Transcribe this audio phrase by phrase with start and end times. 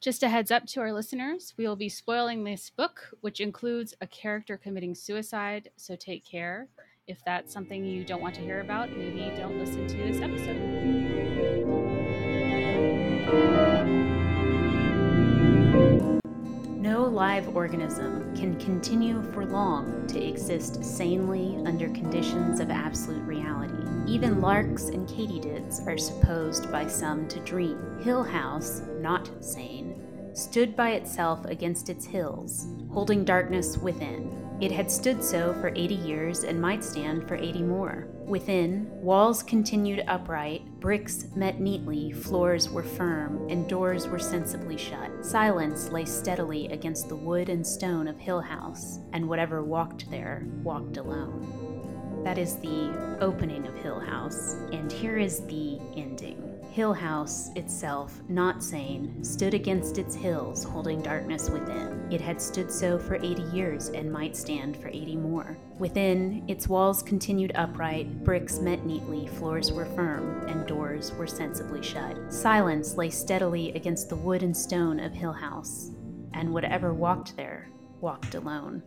[0.00, 3.92] Just a heads up to our listeners, we will be spoiling this book, which includes
[4.00, 6.68] a character committing suicide, so take care.
[7.06, 11.09] If that's something you don't want to hear about, maybe don't listen to this episode.
[16.90, 24.12] No live organism can continue for long to exist sanely under conditions of absolute reality.
[24.12, 27.78] Even larks and katydids are supposed by some to dream.
[28.02, 34.39] Hill House, not sane, stood by itself against its hills, holding darkness within.
[34.60, 38.08] It had stood so for 80 years and might stand for 80 more.
[38.26, 45.24] Within, walls continued upright, bricks met neatly, floors were firm, and doors were sensibly shut.
[45.24, 50.46] Silence lay steadily against the wood and stone of Hill House, and whatever walked there
[50.62, 52.22] walked alone.
[52.22, 56.39] That is the opening of Hill House, and here is the ending.
[56.70, 62.06] Hill House itself, not sane, stood against its hills, holding darkness within.
[62.12, 65.58] It had stood so for 80 years and might stand for 80 more.
[65.80, 71.82] Within, its walls continued upright, bricks met neatly, floors were firm, and doors were sensibly
[71.82, 72.32] shut.
[72.32, 75.90] Silence lay steadily against the wood and stone of Hill House,
[76.34, 77.68] and whatever walked there
[78.00, 78.80] walked alone.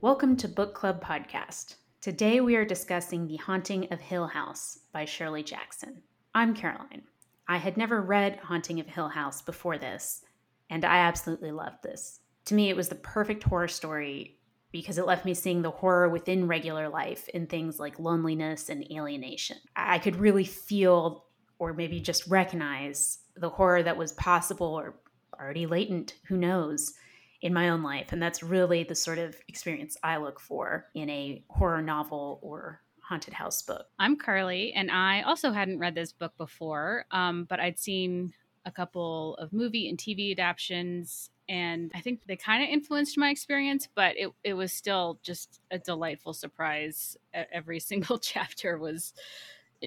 [0.00, 1.76] Welcome to Book Club Podcast.
[2.00, 6.00] Today we are discussing The Haunting of Hill House by Shirley Jackson.
[6.34, 7.02] I'm Caroline.
[7.46, 10.22] I had never read Haunting of Hill House before this,
[10.70, 12.20] and I absolutely loved this.
[12.46, 14.38] To me, it was the perfect horror story
[14.72, 18.90] because it left me seeing the horror within regular life in things like loneliness and
[18.90, 19.58] alienation.
[19.76, 21.26] I could really feel,
[21.58, 24.94] or maybe just recognize, the horror that was possible or
[25.38, 26.94] already latent, who knows,
[27.42, 28.12] in my own life.
[28.12, 32.80] And that's really the sort of experience I look for in a horror novel or
[33.02, 33.86] haunted house book.
[33.98, 38.32] I'm Carly, and I also hadn't read this book before, um, but I'd seen
[38.64, 41.30] a couple of movie and TV adaptations.
[41.48, 45.60] And I think they kind of influenced my experience, but it, it was still just
[45.70, 47.16] a delightful surprise.
[47.34, 49.12] Every single chapter was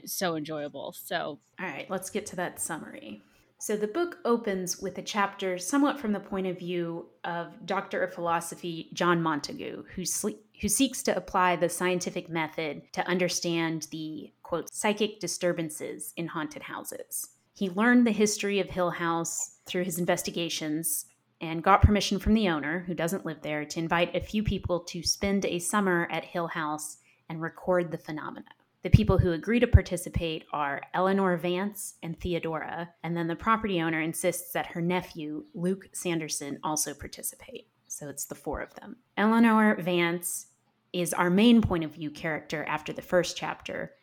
[0.06, 0.94] so enjoyable.
[0.94, 3.22] So, all right, let's get to that summary.
[3.66, 8.04] So the book opens with a chapter somewhat from the point of view of Doctor
[8.04, 13.88] of Philosophy John Montague, who, sle- who seeks to apply the scientific method to understand
[13.90, 17.30] the quote psychic disturbances in haunted houses.
[17.54, 21.06] He learned the history of Hill House through his investigations
[21.40, 24.82] and got permission from the owner, who doesn't live there, to invite a few people
[24.82, 26.98] to spend a summer at Hill House
[27.30, 28.44] and record the phenomena.
[28.84, 33.82] The people who agree to participate are Eleanor Vance and Theodora, and then the property
[33.82, 37.70] owner insists that her nephew, Luke Sanderson, also participate.
[37.88, 38.98] So it's the four of them.
[39.16, 40.48] Eleanor Vance
[40.92, 43.94] is our main point of view character after the first chapter.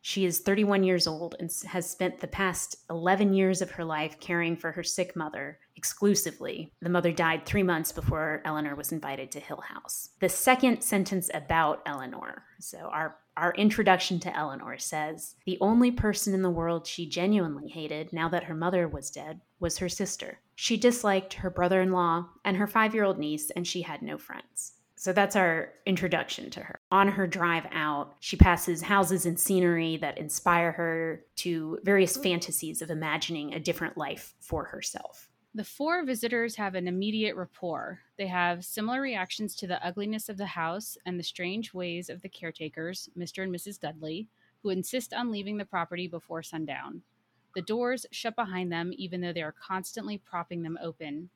[0.00, 4.18] She is 31 years old and has spent the past 11 years of her life
[4.20, 6.72] caring for her sick mother exclusively.
[6.80, 10.10] The mother died three months before Eleanor was invited to Hill House.
[10.20, 16.34] The second sentence about Eleanor, so our our introduction to Eleanor says the only person
[16.34, 20.38] in the world she genuinely hated now that her mother was dead was her sister.
[20.56, 24.02] She disliked her brother in law and her five year old niece, and she had
[24.02, 24.74] no friends.
[24.94, 26.78] So that's our introduction to her.
[26.92, 32.82] On her drive out, she passes houses and scenery that inspire her to various fantasies
[32.82, 35.29] of imagining a different life for herself.
[35.52, 37.98] The four visitors have an immediate rapport.
[38.16, 42.22] They have similar reactions to the ugliness of the house and the strange ways of
[42.22, 43.42] the caretakers, Mr.
[43.42, 43.80] and Mrs.
[43.80, 44.28] Dudley,
[44.62, 47.02] who insist on leaving the property before sundown.
[47.56, 51.30] The doors shut behind them, even though they are constantly propping them open.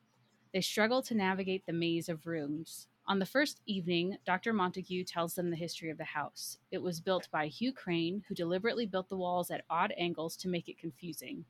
[0.53, 2.87] They struggle to navigate the maze of rooms.
[3.07, 4.53] On the first evening, Dr.
[4.53, 6.57] Montague tells them the history of the house.
[6.71, 10.47] It was built by Hugh Crane, who deliberately built the walls at odd angles to
[10.47, 11.43] make it confusing.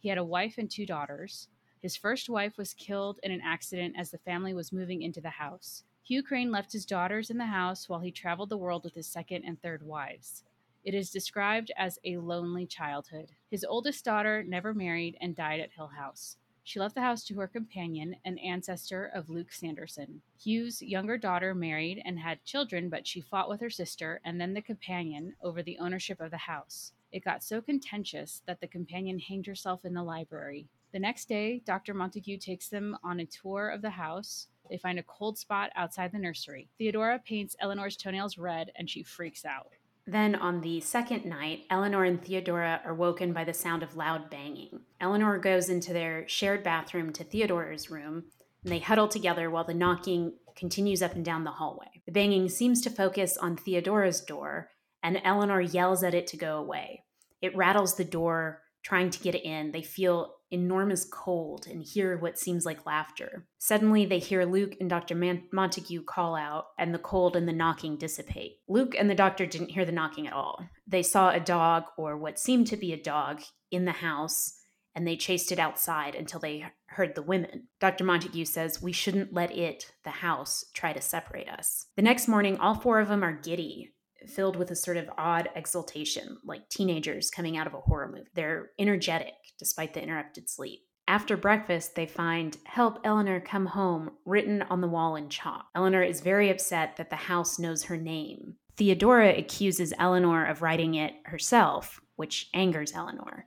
[0.00, 1.46] He had a wife and two daughters.
[1.80, 5.30] His first wife was killed in an accident as the family was moving into the
[5.30, 5.84] house.
[6.02, 9.06] Hugh Crane left his daughters in the house while he traveled the world with his
[9.06, 10.42] second and third wives.
[10.84, 13.32] It is described as a lonely childhood.
[13.50, 16.36] His oldest daughter never married and died at Hill House.
[16.64, 20.20] She left the house to her companion, an ancestor of Luke Sanderson.
[20.36, 24.52] Hugh's younger daughter married and had children, but she fought with her sister and then
[24.52, 26.92] the companion over the ownership of the house.
[27.12, 30.68] It got so contentious that the companion hanged herself in the library.
[30.92, 31.92] The next day, Dr.
[31.92, 34.48] Montague takes them on a tour of the house.
[34.70, 36.68] They find a cold spot outside the nursery.
[36.78, 39.72] Theodora paints Eleanor's toenails red and she freaks out.
[40.06, 44.30] Then on the second night, Eleanor and Theodora are woken by the sound of loud
[44.30, 44.80] banging.
[44.98, 48.24] Eleanor goes into their shared bathroom to Theodora's room,
[48.62, 52.00] and they huddle together while the knocking continues up and down the hallway.
[52.06, 54.70] The banging seems to focus on Theodora's door,
[55.02, 57.04] and Eleanor yells at it to go away.
[57.42, 59.70] It rattles the door trying to get in.
[59.70, 63.46] They feel enormous cold and hear what seems like laughter.
[63.58, 65.14] Suddenly, they hear Luke and Dr.
[65.14, 68.60] Man- Montague call out, and the cold and the knocking dissipate.
[68.66, 70.66] Luke and the doctor didn't hear the knocking at all.
[70.86, 74.54] They saw a dog, or what seemed to be a dog, in the house.
[74.94, 77.68] And they chased it outside until they heard the women.
[77.78, 78.04] Dr.
[78.04, 81.86] Montague says, We shouldn't let it, the house, try to separate us.
[81.94, 83.92] The next morning, all four of them are giddy
[84.26, 88.28] filled with a sort of odd exultation, like teenagers coming out of a horror movie.
[88.34, 90.80] They're energetic despite the interrupted sleep.
[91.08, 95.66] After breakfast, they find Help Eleanor Come Home written on the wall in chalk.
[95.74, 98.56] Eleanor is very upset that the house knows her name.
[98.76, 103.46] Theodora accuses Eleanor of writing it herself, which angers Eleanor.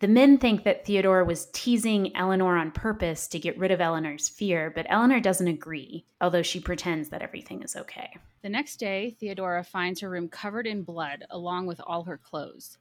[0.00, 4.28] The men think that Theodora was teasing Eleanor on purpose to get rid of Eleanor's
[4.28, 8.16] fear, but Eleanor doesn't agree, although she pretends that everything is okay.
[8.42, 12.76] The next day, Theodora finds her room covered in blood, along with all her clothes.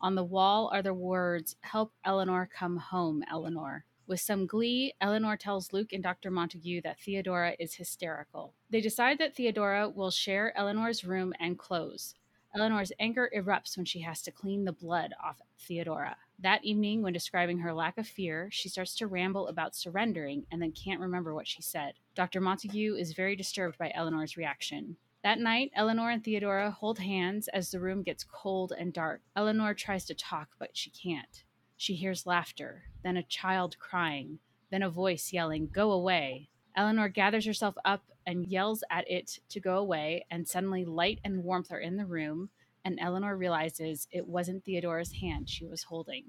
[0.00, 3.84] On the wall are the words, Help Eleanor come home, Eleanor.
[4.06, 6.30] With some glee, Eleanor tells Luke and Dr.
[6.30, 8.54] Montague that Theodora is hysterical.
[8.70, 12.14] They decide that Theodora will share Eleanor's room and clothes.
[12.54, 16.16] Eleanor's anger erupts when she has to clean the blood off Theodora.
[16.40, 20.62] That evening, when describing her lack of fear, she starts to ramble about surrendering and
[20.62, 21.94] then can't remember what she said.
[22.14, 22.40] Dr.
[22.40, 24.96] Montague is very disturbed by Eleanor's reaction.
[25.24, 29.22] That night, Eleanor and Theodora hold hands as the room gets cold and dark.
[29.34, 31.42] Eleanor tries to talk, but she can't.
[31.76, 34.38] She hears laughter, then a child crying,
[34.70, 36.50] then a voice yelling, Go away.
[36.76, 41.42] Eleanor gathers herself up and yells at it to go away, and suddenly light and
[41.42, 42.50] warmth are in the room,
[42.88, 46.24] and Eleanor realizes it wasn't Theodora's hand she was holding.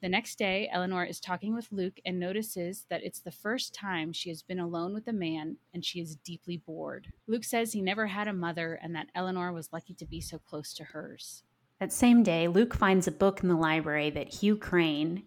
[0.00, 4.14] The next day, Eleanor is talking with Luke and notices that it's the first time
[4.14, 7.08] she has been alone with a man and she is deeply bored.
[7.26, 10.38] Luke says he never had a mother and that Eleanor was lucky to be so
[10.38, 11.42] close to hers.
[11.80, 15.24] That same day, Luke finds a book in the library that Hugh Crane,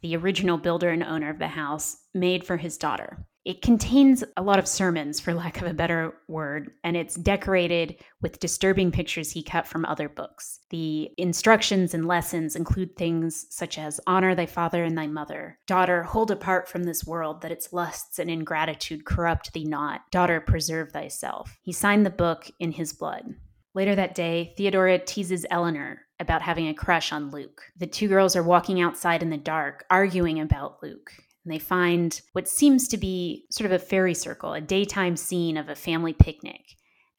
[0.00, 3.26] the original builder and owner of the house, made for his daughter.
[3.44, 7.96] It contains a lot of sermons, for lack of a better word, and it's decorated
[8.20, 10.60] with disturbing pictures he cut from other books.
[10.70, 16.02] The instructions and lessons include things such as honor thy father and thy mother, daughter,
[16.02, 20.92] hold apart from this world that its lusts and ingratitude corrupt thee not, daughter, preserve
[20.92, 21.58] thyself.
[21.62, 23.34] He signed the book in his blood.
[23.74, 27.62] Later that day, Theodora teases Eleanor about having a crush on Luke.
[27.76, 31.12] The two girls are walking outside in the dark, arguing about Luke
[31.44, 35.56] and they find what seems to be sort of a fairy circle, a daytime scene
[35.56, 36.62] of a family picnic.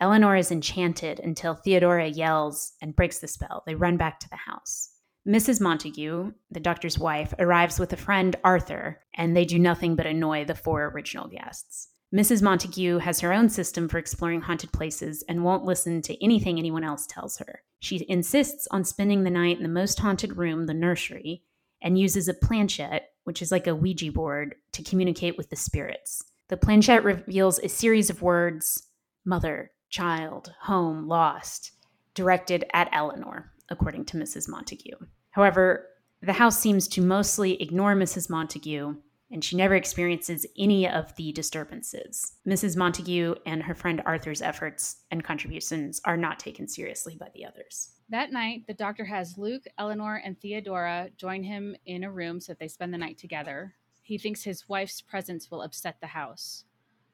[0.02, 3.64] Eleanor is enchanted until Theodora yells and breaks the spell.
[3.66, 4.92] They run back to the house.
[5.28, 5.60] Mrs.
[5.60, 10.46] Montague, the doctor's wife, arrives with a friend, Arthur, and they do nothing but annoy
[10.46, 11.90] the four original guests.
[12.16, 12.42] Mrs.
[12.42, 16.84] Montague has her own system for exploring haunted places and won't listen to anything anyone
[16.84, 17.62] else tells her.
[17.80, 21.44] She insists on spending the night in the most haunted room, the nursery,
[21.82, 26.24] and uses a planchette which is like a Ouija board, to communicate with the spirits.
[26.48, 28.88] The planchette reveals a series of words
[29.24, 31.74] mother, child, home, lost,
[32.16, 34.50] directed at Eleanor, according to Mrs.
[34.50, 34.98] Montague.
[35.30, 35.86] However,
[36.24, 38.32] the house seems to mostly ignore Mrs.
[38.32, 38.96] Montague,
[39.32, 42.34] and she never experiences any of the disturbances.
[42.48, 42.76] Mrs.
[42.76, 47.92] Montague and her friend Arthur's efforts and contributions are not taken seriously by the others.
[48.10, 52.54] That night, the doctor has Luke, Eleanor, and Theodora join him in a room so
[52.54, 53.76] that they spend the night together.
[54.02, 56.64] He thinks his wife's presence will upset the house.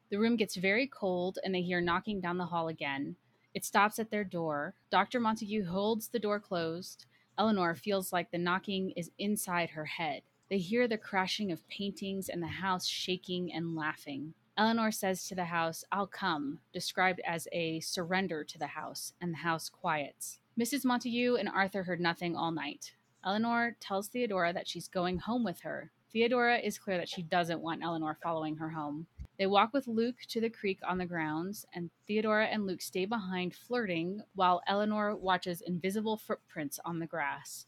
[0.10, 3.18] The room gets very cold and they hear knocking down the hall again.
[3.54, 4.76] It stops at their door.
[4.90, 5.20] Dr.
[5.20, 7.06] Montague holds the door closed.
[7.38, 10.22] Eleanor feels like the knocking is inside her head.
[10.50, 14.34] They hear the crashing of paintings and the house shaking and laughing.
[14.58, 19.34] Eleanor says to the house, I'll come, described as a surrender to the house, and
[19.34, 20.40] the house quiets.
[20.58, 20.86] Mrs.
[20.86, 22.94] Montague and Arthur heard nothing all night.
[23.26, 25.92] Eleanor tells Theodora that she's going home with her.
[26.14, 29.08] Theodora is clear that she doesn't want Eleanor following her home.
[29.38, 33.04] They walk with Luke to the creek on the grounds, and Theodora and Luke stay
[33.04, 37.66] behind flirting while Eleanor watches invisible footprints on the grass.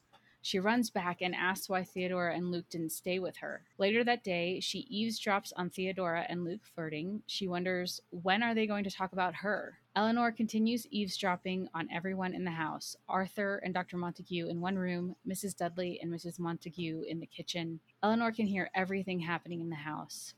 [0.47, 3.65] She runs back and asks why Theodora and Luke didn't stay with her.
[3.77, 7.21] Later that day, she eavesdrops on Theodora and Luke flirting.
[7.27, 9.79] She wonders when are they going to talk about her?
[9.93, 13.97] Eleanor continues eavesdropping on everyone in the house Arthur and Dr.
[13.97, 15.53] Montague in one room, Mrs.
[15.53, 16.39] Dudley and Mrs.
[16.39, 17.81] Montague in the kitchen.
[18.01, 20.33] Eleanor can hear everything happening in the house.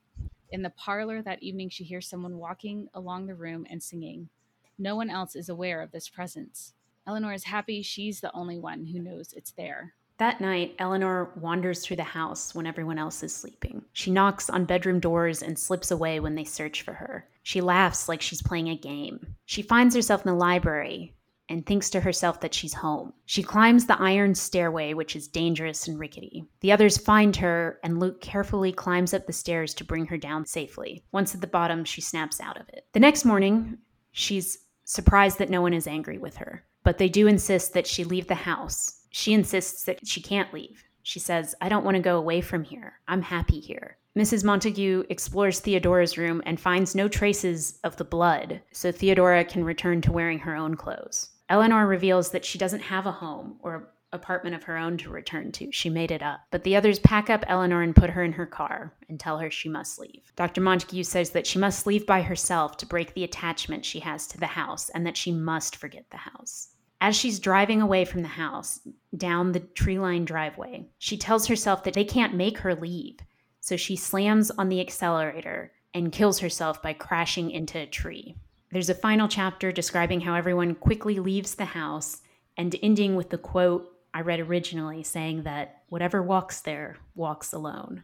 [0.49, 4.29] In the parlor that evening, she hears someone walking along the room and singing.
[4.75, 6.73] No one else is aware of this presence.
[7.05, 9.93] Eleanor is happy she's the only one who knows it's there.
[10.19, 13.83] That night, Eleanor wanders through the house when everyone else is sleeping.
[13.93, 17.27] She knocks on bedroom doors and slips away when they search for her.
[17.41, 19.35] She laughs like she's playing a game.
[19.45, 21.15] She finds herself in the library,
[21.49, 23.11] and thinks to herself that she's home.
[23.25, 26.45] She climbs the iron stairway, which is dangerous and rickety.
[26.61, 30.45] The others find her, and Luke carefully climbs up the stairs to bring her down
[30.45, 31.03] safely.
[31.11, 32.85] Once at the bottom, she snaps out of it.
[32.93, 33.79] The next morning,
[34.11, 38.03] she's surprised that no one is angry with her, but they do insist that she
[38.03, 38.98] leave the house.
[39.09, 40.83] She insists that she can't leave.
[41.03, 42.99] She says, I don't want to go away from here.
[43.07, 43.97] I'm happy here.
[44.17, 44.43] Mrs.
[44.43, 50.01] Montague explores Theodora's room and finds no traces of the blood, so Theodora can return
[50.01, 51.29] to wearing her own clothes.
[51.47, 55.51] Eleanor reveals that she doesn't have a home or apartment of her own to return
[55.51, 55.71] to.
[55.71, 56.41] She made it up.
[56.51, 59.51] But the others pack up Eleanor and put her in her car and tell her
[59.51, 60.31] she must leave.
[60.35, 60.61] Dr.
[60.61, 64.37] Montague says that she must leave by herself to break the attachment she has to
[64.37, 66.69] the house and that she must forget the house.
[67.01, 68.81] As she's driving away from the house
[69.15, 73.19] down the tree lined driveway, she tells herself that they can't make her leave.
[73.61, 78.35] So she slams on the accelerator and kills herself by crashing into a tree.
[78.71, 82.21] There's a final chapter describing how everyone quickly leaves the house
[82.57, 88.03] and ending with the quote I read originally saying that whatever walks there walks alone.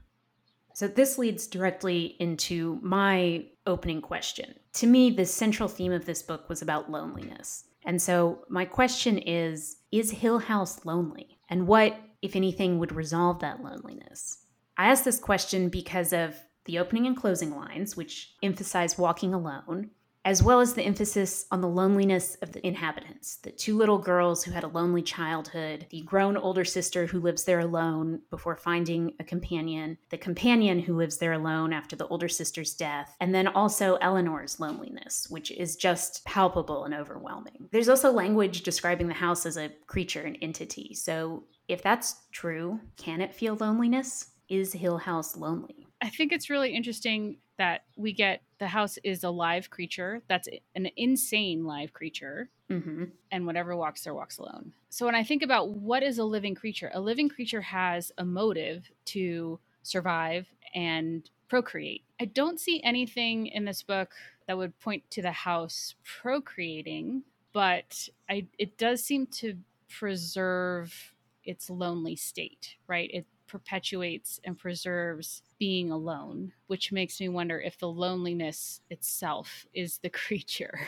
[0.74, 4.56] So this leads directly into my opening question.
[4.74, 7.66] To me, the central theme of this book was about loneliness.
[7.86, 11.40] And so my question is Is Hill House lonely?
[11.50, 14.40] And what, if anything, would resolve that loneliness?
[14.78, 19.92] I ask this question because of the opening and closing lines, which emphasize walking alone,
[20.26, 24.44] as well as the emphasis on the loneliness of the inhabitants the two little girls
[24.44, 29.14] who had a lonely childhood, the grown older sister who lives there alone before finding
[29.20, 33.48] a companion, the companion who lives there alone after the older sister's death, and then
[33.48, 37.70] also Eleanor's loneliness, which is just palpable and overwhelming.
[37.72, 40.96] There's also language describing the house as a creature, an entity.
[40.96, 44.32] So if that's true, can it feel loneliness?
[44.50, 45.88] Is Hill House lonely?
[46.02, 50.48] I think it's really interesting that we get the house is a live creature that's
[50.76, 52.50] an insane live creature.
[52.72, 53.04] Mm-hmm.
[53.32, 54.74] and whatever walks there walks alone.
[54.90, 58.26] So when i think about what is a living creature a living creature has a
[58.26, 62.04] motive to survive and procreate.
[62.20, 64.12] I don't see anything in this book
[64.48, 69.56] that would point to the house procreating but I, it does seem to
[69.90, 73.12] preserve its lonely state right?
[73.14, 80.00] It perpetuates and preserves being alone, which makes me wonder if the loneliness itself is
[80.00, 80.80] the creature.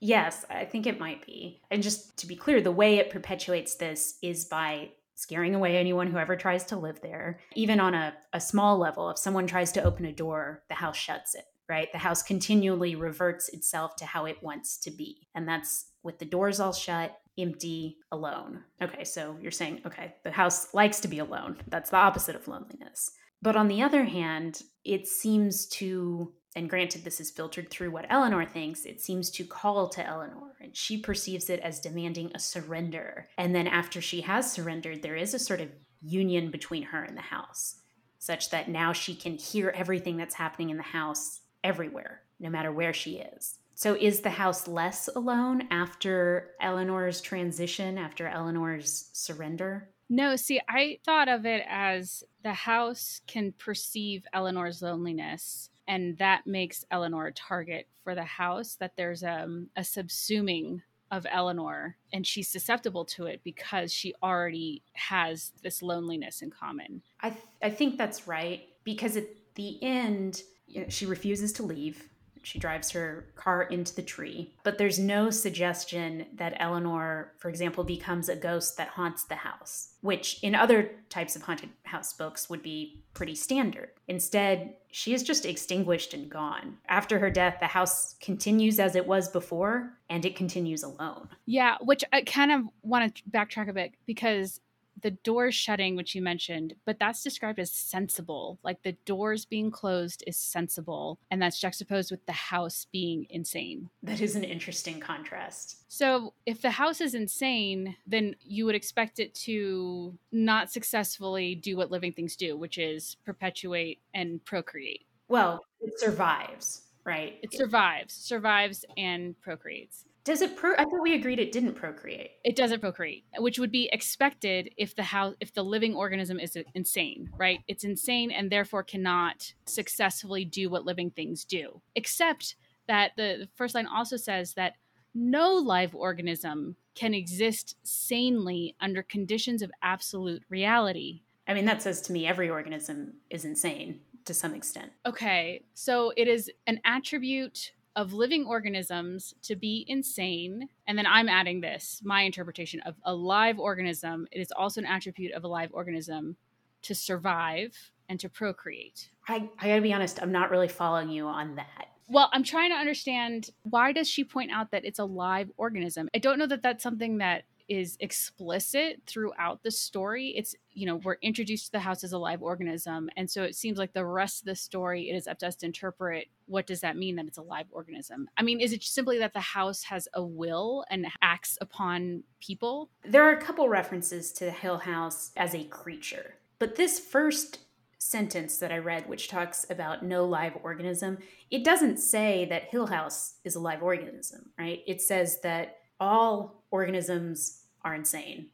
[0.00, 1.60] yes, I think it might be.
[1.70, 6.08] And just to be clear, the way it perpetuates this is by scaring away anyone
[6.08, 7.40] who ever tries to live there.
[7.54, 10.96] Even on a, a small level, if someone tries to open a door, the house
[10.96, 11.90] shuts it, right?
[11.90, 15.26] The house continually reverts itself to how it wants to be.
[15.34, 18.64] And that's with the doors all shut empty, alone.
[18.82, 21.56] Okay, so you're saying, okay, the house likes to be alone.
[21.68, 23.12] That's the opposite of loneliness.
[23.42, 28.06] But on the other hand, it seems to, and granted, this is filtered through what
[28.08, 32.38] Eleanor thinks, it seems to call to Eleanor, and she perceives it as demanding a
[32.38, 33.28] surrender.
[33.36, 35.68] And then after she has surrendered, there is a sort of
[36.00, 37.80] union between her and the house,
[38.18, 42.72] such that now she can hear everything that's happening in the house everywhere, no matter
[42.72, 43.58] where she is.
[43.76, 49.90] So is the house less alone after Eleanor's transition, after Eleanor's surrender?
[50.08, 56.46] No, see, I thought of it as the house can perceive Eleanor's loneliness, and that
[56.46, 60.80] makes Eleanor a target for the house, that there's um, a subsuming
[61.10, 67.02] of Eleanor, and she's susceptible to it because she already has this loneliness in common.
[67.20, 71.62] I, th- I think that's right, because at the end, you know, she refuses to
[71.62, 72.08] leave
[72.46, 77.82] she drives her car into the tree, but there's no suggestion that Eleanor, for example,
[77.82, 82.48] becomes a ghost that haunts the house, which in other types of haunted house books
[82.48, 83.88] would be pretty standard.
[84.06, 86.76] Instead, she is just extinguished and gone.
[86.88, 91.28] After her death, the house continues as it was before, and it continues alone.
[91.46, 94.60] Yeah, which I kind of want to backtrack a bit because
[95.02, 98.58] the doors shutting, which you mentioned, but that's described as sensible.
[98.62, 103.90] Like the doors being closed is sensible, and that's juxtaposed with the house being insane.
[104.02, 105.84] That is an interesting contrast.
[105.88, 111.76] So, if the house is insane, then you would expect it to not successfully do
[111.76, 115.06] what living things do, which is perpetuate and procreate.
[115.28, 117.38] Well, it survives, right?
[117.42, 120.04] It survives, survives and procreates.
[120.26, 120.72] Does it pro?
[120.72, 122.32] I thought we agreed it didn't procreate.
[122.42, 126.58] It doesn't procreate, which would be expected if the house, if the living organism is
[126.74, 127.60] insane, right?
[127.68, 131.80] It's insane and therefore cannot successfully do what living things do.
[131.94, 132.56] Except
[132.88, 134.74] that the first line also says that
[135.14, 141.22] no live organism can exist sanely under conditions of absolute reality.
[141.46, 144.90] I mean, that says to me every organism is insane to some extent.
[145.06, 150.68] Okay, so it is an attribute of living organisms to be insane.
[150.86, 154.28] And then I'm adding this, my interpretation of a live organism.
[154.30, 156.36] It is also an attribute of a live organism
[156.82, 159.08] to survive and to procreate.
[159.26, 161.88] I, I gotta be honest, I'm not really following you on that.
[162.08, 166.08] Well, I'm trying to understand why does she point out that it's a live organism?
[166.14, 170.28] I don't know that that's something that is explicit throughout the story.
[170.36, 173.10] It's, you know, we're introduced to the house as a live organism.
[173.16, 175.56] And so it seems like the rest of the story, it is up to us
[175.56, 178.28] to interpret what does that mean that it's a live organism?
[178.36, 182.90] I mean, is it simply that the house has a will and acts upon people?
[183.04, 186.36] There are a couple references to the Hill House as a creature.
[186.58, 187.58] But this first
[187.98, 191.18] sentence that I read, which talks about no live organism,
[191.50, 194.82] it doesn't say that Hill House is a live organism, right?
[194.86, 198.48] It says that all organisms are insane.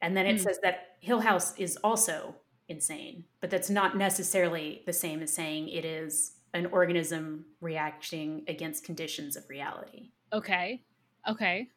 [0.00, 0.40] And then it mm.
[0.40, 2.34] says that Hill House is also
[2.68, 8.84] insane, but that's not necessarily the same as saying it is an organism reacting against
[8.84, 10.10] conditions of reality.
[10.32, 10.82] Okay.
[11.28, 11.68] Okay.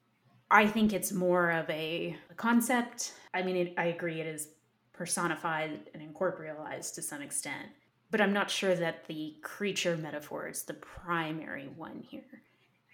[0.50, 3.14] I think it's more of a, a concept.
[3.34, 4.50] I mean, it, I agree, it is
[4.94, 7.70] personified and incorporealized to some extent.
[8.12, 12.44] But I'm not sure that the creature metaphor is the primary one here.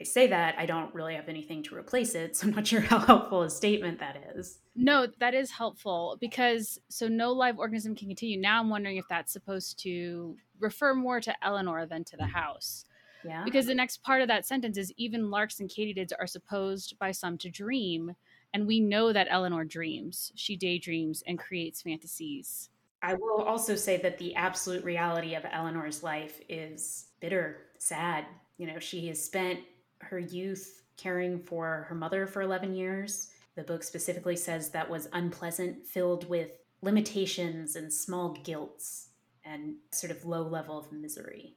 [0.01, 2.81] I say that, I don't really have anything to replace it, so I'm not sure
[2.81, 4.59] how helpful a statement that is.
[4.75, 8.39] No, that is helpful because so no live organism can continue.
[8.39, 12.31] Now I'm wondering if that's supposed to refer more to Eleanor than to the mm.
[12.31, 12.85] house.
[13.25, 13.43] Yeah.
[13.43, 17.11] Because the next part of that sentence is even larks and katydids are supposed by
[17.11, 18.13] some to dream,
[18.53, 20.31] and we know that Eleanor dreams.
[20.35, 22.69] She daydreams and creates fantasies.
[23.01, 28.25] I will also say that the absolute reality of Eleanor's life is bitter, sad.
[28.57, 29.59] You know, she has spent
[29.99, 33.29] her youth caring for her mother for 11 years.
[33.55, 36.51] The book specifically says that was unpleasant, filled with
[36.81, 39.09] limitations and small guilts
[39.43, 41.55] and sort of low level of misery.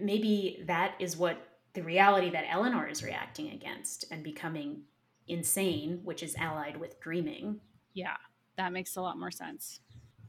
[0.00, 1.38] Maybe that is what
[1.74, 4.82] the reality that Eleanor is reacting against and becoming
[5.26, 7.60] insane, which is allied with dreaming.
[7.92, 8.16] Yeah,
[8.56, 9.80] that makes a lot more sense.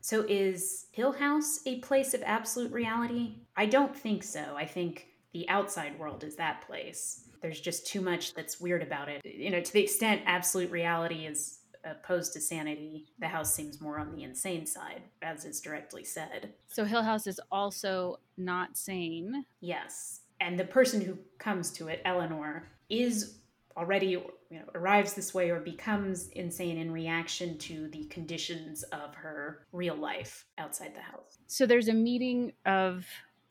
[0.02, 3.38] So, is Hill House a place of absolute reality?
[3.56, 4.56] I don't think so.
[4.56, 7.28] I think the outside world is that place.
[7.42, 9.22] There's just too much that's weird about it.
[9.26, 14.00] You know, to the extent absolute reality is opposed to sanity, the house seems more
[14.00, 16.54] on the insane side, as is directly said.
[16.68, 19.46] So, Hill House is also not sane.
[19.62, 20.22] Yes.
[20.42, 23.38] And the person who comes to it, Eleanor, is
[23.78, 29.14] already you know arrives this way or becomes insane in reaction to the conditions of
[29.16, 33.06] her real life outside the house so there's a meeting of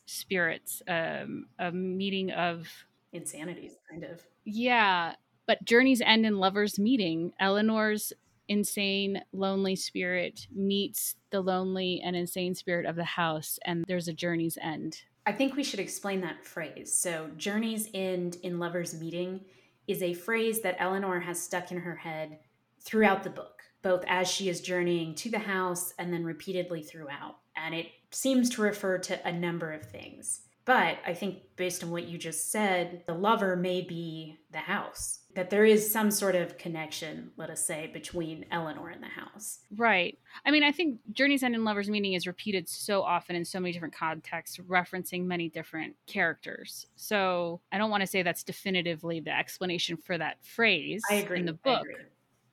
[0.07, 2.67] spirits um, a meeting of
[3.15, 5.15] insanities kind of yeah
[5.47, 8.13] but journey's end and lovers meeting eleanor's
[8.49, 14.13] insane lonely spirit meets the lonely and insane spirit of the house and there's a
[14.13, 19.41] journey's end i think we should explain that phrase so journey's end in lovers meeting
[19.87, 22.39] is a phrase that Eleanor has stuck in her head
[22.81, 27.37] throughout the book, both as she is journeying to the house and then repeatedly throughout.
[27.57, 30.41] And it seems to refer to a number of things.
[30.67, 35.21] But I think, based on what you just said, the lover may be the house.
[35.35, 39.59] That there is some sort of connection, let us say, between Eleanor and the house.
[39.77, 40.19] Right.
[40.47, 43.61] I mean, I think Journey's End and Lover's Meeting is repeated so often in so
[43.61, 46.87] many different contexts, referencing many different characters.
[46.97, 51.41] So I don't want to say that's definitively the explanation for that phrase I agree.
[51.41, 51.85] in the book.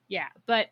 [0.09, 0.27] Yeah.
[0.47, 0.67] But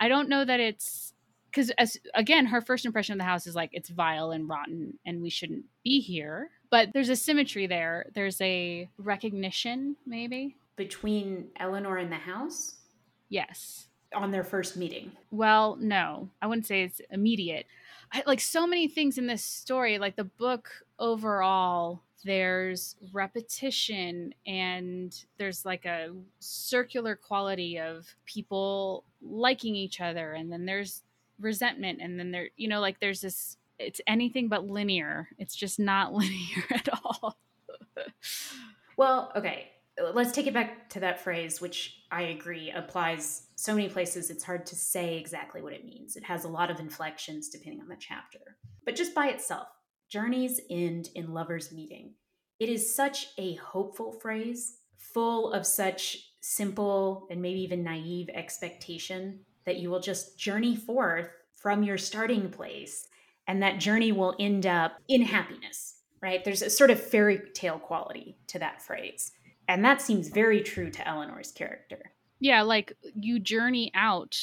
[0.00, 1.13] I don't know that it's
[1.54, 4.98] because as again her first impression of the house is like it's vile and rotten
[5.06, 8.06] and we shouldn't be here but there's a symmetry there.
[8.14, 10.56] There's a recognition maybe?
[10.74, 12.78] Between eleanor and the house?
[13.28, 13.86] Yes.
[14.12, 15.12] On their first meeting?
[15.30, 16.28] Well no.
[16.42, 17.66] I wouldn't say it's immediate.
[18.12, 25.14] I, like so many things in this story like the book overall there's repetition and
[25.38, 31.02] there's like a circular quality of people liking each other and then there's
[31.40, 35.28] resentment and then there you know like there's this it's anything but linear.
[35.38, 37.36] It's just not linear at all.
[38.96, 39.70] Well okay
[40.12, 44.42] let's take it back to that phrase which i agree applies so many places it's
[44.42, 46.16] hard to say exactly what it means.
[46.16, 48.56] It has a lot of inflections depending on the chapter.
[48.84, 49.68] But just by itself
[50.08, 52.14] journeys end in lovers meeting.
[52.60, 59.40] It is such a hopeful phrase full of such simple and maybe even naive expectation
[59.66, 63.06] that you will just journey forth from your starting place
[63.46, 66.44] and that journey will end up in happiness, right?
[66.44, 69.32] There's a sort of fairy tale quality to that phrase.
[69.68, 72.12] And that seems very true to Eleanor's character.
[72.40, 74.36] Yeah, like you journey out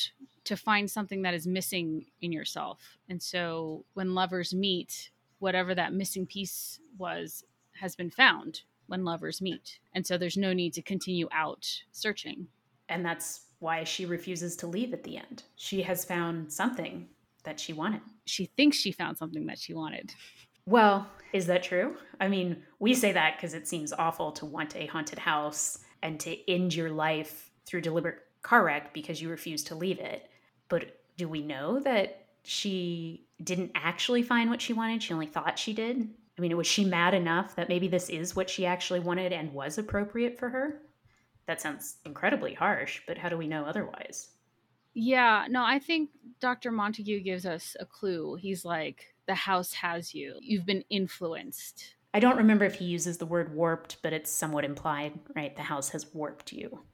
[0.45, 2.97] to find something that is missing in yourself.
[3.09, 7.43] And so when lovers meet, whatever that missing piece was
[7.79, 9.79] has been found when lovers meet.
[9.93, 12.47] And so there's no need to continue out searching.
[12.89, 15.43] And that's why she refuses to leave at the end.
[15.55, 17.07] She has found something
[17.43, 18.01] that she wanted.
[18.25, 20.13] She thinks she found something that she wanted.
[20.65, 21.95] Well, is that true?
[22.19, 26.19] I mean, we say that because it seems awful to want a haunted house and
[26.21, 30.29] to end your life through deliberate car wreck because you refuse to leave it.
[30.67, 35.03] But do we know that she didn't actually find what she wanted?
[35.03, 36.09] She only thought she did?
[36.37, 39.53] I mean, was she mad enough that maybe this is what she actually wanted and
[39.53, 40.81] was appropriate for her?
[41.51, 44.29] That sounds incredibly harsh, but how do we know otherwise?
[44.93, 46.71] Yeah, no, I think Dr.
[46.71, 48.35] Montague gives us a clue.
[48.35, 50.35] He's like, the house has you.
[50.39, 51.95] You've been influenced.
[52.13, 55.53] I don't remember if he uses the word warped, but it's somewhat implied, right?
[55.53, 56.85] The house has warped you.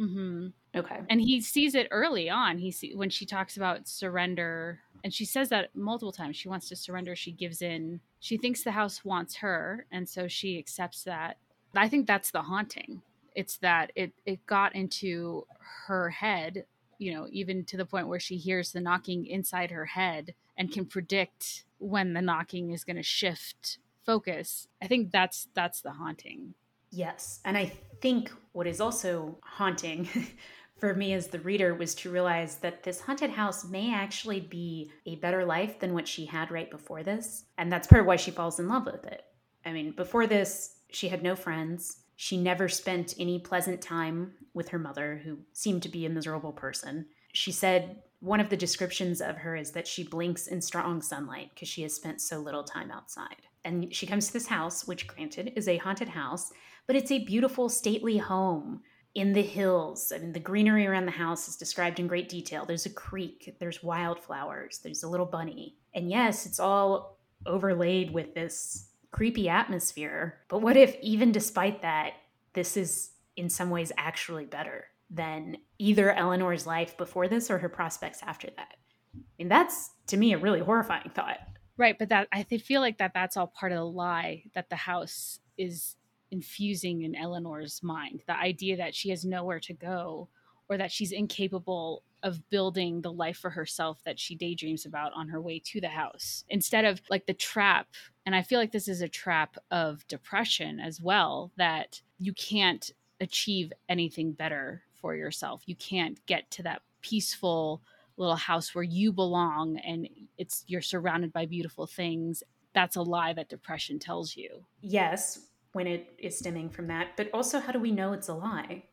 [0.00, 0.46] Mm-hmm.
[0.74, 1.00] Okay.
[1.10, 2.56] And he sees it early on.
[2.56, 6.38] He see when she talks about surrender, and she says that multiple times.
[6.38, 7.14] She wants to surrender.
[7.14, 8.00] She gives in.
[8.20, 11.36] She thinks the house wants her, and so she accepts that.
[11.76, 13.02] I think that's the haunting.
[13.38, 15.46] It's that it it got into
[15.86, 16.64] her head,
[16.98, 20.72] you know, even to the point where she hears the knocking inside her head and
[20.72, 24.66] can predict when the knocking is going to shift focus.
[24.82, 26.54] I think that's that's the haunting.
[26.90, 27.38] Yes.
[27.44, 27.70] And I
[28.00, 30.08] think what is also haunting
[30.80, 34.90] for me as the reader was to realize that this haunted house may actually be
[35.06, 37.44] a better life than what she had right before this.
[37.56, 39.22] And that's part of why she falls in love with it.
[39.64, 41.98] I mean, before this, she had no friends.
[42.20, 46.50] She never spent any pleasant time with her mother, who seemed to be a miserable
[46.50, 47.06] person.
[47.32, 51.50] She said one of the descriptions of her is that she blinks in strong sunlight
[51.54, 53.36] because she has spent so little time outside.
[53.64, 56.52] And she comes to this house, which granted is a haunted house,
[56.88, 58.80] but it's a beautiful, stately home
[59.14, 60.10] in the hills.
[60.12, 62.64] I mean, the greenery around the house is described in great detail.
[62.66, 65.76] There's a creek, there's wildflowers, there's a little bunny.
[65.94, 70.40] And yes, it's all overlaid with this creepy atmosphere.
[70.48, 72.12] But what if, even despite that,
[72.52, 77.68] this is in some ways actually better than either Eleanor's life before this or her
[77.68, 78.76] prospects after that?
[79.14, 81.38] I mean, that's to me a really horrifying thought.
[81.76, 84.76] Right, but that I feel like that that's all part of the lie that the
[84.76, 85.96] house is
[86.30, 88.22] infusing in Eleanor's mind.
[88.26, 90.28] The idea that she has nowhere to go
[90.68, 95.28] or that she's incapable of building the life for herself that she daydreams about on
[95.28, 96.44] her way to the house.
[96.48, 97.88] Instead of like the trap,
[98.26, 102.90] and I feel like this is a trap of depression as well, that you can't
[103.20, 105.62] achieve anything better for yourself.
[105.66, 107.82] You can't get to that peaceful
[108.16, 112.42] little house where you belong and it's you're surrounded by beautiful things.
[112.74, 114.64] That's a lie that depression tells you.
[114.80, 118.34] Yes, when it is stemming from that, but also how do we know it's a
[118.34, 118.84] lie?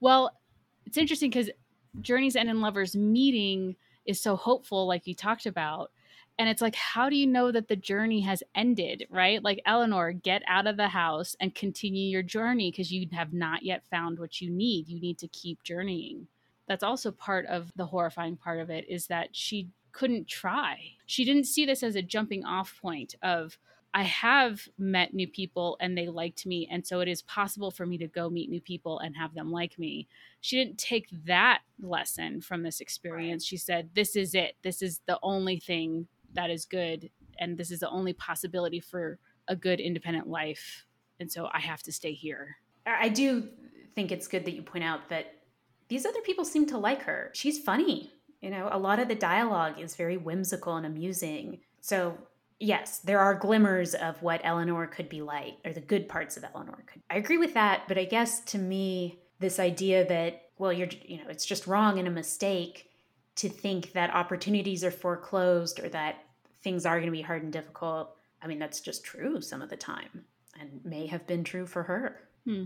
[0.00, 0.32] Well,
[0.86, 1.50] it's interesting because
[2.00, 5.90] Journeys End in Lovers meeting is so hopeful, like you talked about.
[6.38, 9.42] And it's like, how do you know that the journey has ended, right?
[9.42, 13.62] Like, Eleanor, get out of the house and continue your journey because you have not
[13.62, 14.88] yet found what you need.
[14.88, 16.26] You need to keep journeying.
[16.66, 20.80] That's also part of the horrifying part of it is that she couldn't try.
[21.06, 23.56] She didn't see this as a jumping off point of,
[23.96, 26.68] I have met new people and they liked me.
[26.68, 29.52] And so it is possible for me to go meet new people and have them
[29.52, 30.08] like me.
[30.40, 33.44] She didn't take that lesson from this experience.
[33.44, 34.56] She said, This is it.
[34.62, 37.08] This is the only thing that is good.
[37.38, 40.86] And this is the only possibility for a good independent life.
[41.20, 42.56] And so I have to stay here.
[42.84, 43.48] I do
[43.94, 45.36] think it's good that you point out that
[45.88, 47.30] these other people seem to like her.
[47.32, 48.12] She's funny.
[48.40, 51.60] You know, a lot of the dialogue is very whimsical and amusing.
[51.80, 52.18] So
[52.64, 56.44] yes, there are glimmers of what Eleanor could be like, or the good parts of
[56.44, 57.02] Eleanor could.
[57.10, 61.18] I agree with that, but I guess to me, this idea that well, you're you
[61.18, 62.90] know, it's just wrong and a mistake
[63.36, 66.24] to think that opportunities are foreclosed or that
[66.62, 68.16] things are going to be hard and difficult.
[68.40, 70.24] I mean, that's just true some of the time,
[70.58, 72.20] and may have been true for her.
[72.44, 72.64] Hmm.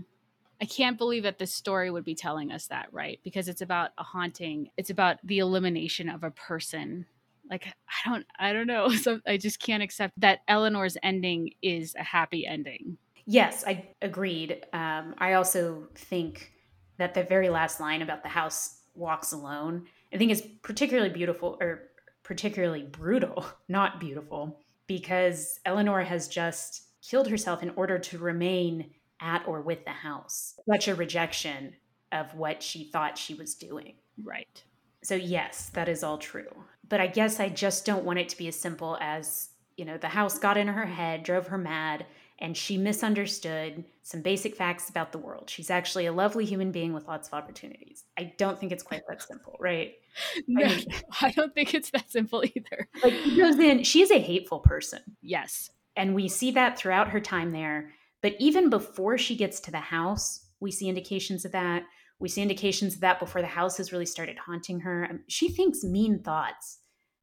[0.61, 3.19] I can't believe that this story would be telling us that, right?
[3.23, 4.69] Because it's about a haunting.
[4.75, 7.05] It's about the elimination of a person
[7.49, 11.95] like i don't i don't know so i just can't accept that eleanor's ending is
[11.95, 12.97] a happy ending.
[13.25, 14.65] Yes i agreed.
[14.73, 16.51] Um, i also think
[16.97, 21.57] that the very last line about the house walks alone i think is particularly beautiful
[21.61, 21.89] or
[22.23, 28.89] particularly brutal not beautiful because eleanor has just killed herself in order to remain
[29.21, 31.73] at or with the house such a rejection
[32.11, 33.93] of what she thought she was doing.
[34.23, 34.63] Right
[35.03, 38.37] so yes that is all true but I guess I just don't want it to
[38.37, 42.05] be as simple as, you know, the house got in her head, drove her mad,
[42.39, 45.49] and she misunderstood some basic facts about the world.
[45.49, 48.05] She's actually a lovely human being with lots of opportunities.
[48.17, 49.93] I don't think it's quite that simple, right?
[50.47, 50.85] No, I, mean,
[51.21, 52.89] I don't think it's that simple either.
[53.03, 54.99] Like she goes in, she is a hateful person.
[55.21, 55.69] Yes.
[55.95, 57.91] And we see that throughout her time there.
[58.21, 61.83] But even before she gets to the house, we see indications of that.
[62.19, 65.07] We see indications of that before the house has really started haunting her.
[65.09, 66.79] Um, she thinks mean thoughts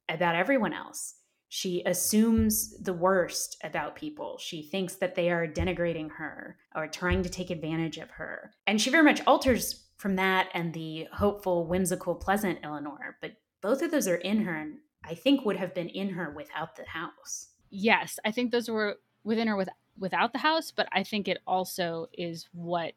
[0.09, 1.17] about everyone else.
[1.49, 4.37] She assumes the worst about people.
[4.39, 8.53] She thinks that they are denigrating her or trying to take advantage of her.
[8.67, 13.17] And she very much alters from that and the hopeful, whimsical, pleasant Eleanor.
[13.21, 13.33] But
[13.63, 16.77] both of those are in her and I think would have been in her without
[16.77, 17.51] the house.
[17.71, 21.39] Yes, I think those were within her with without the house, but I think it
[21.47, 22.95] also is what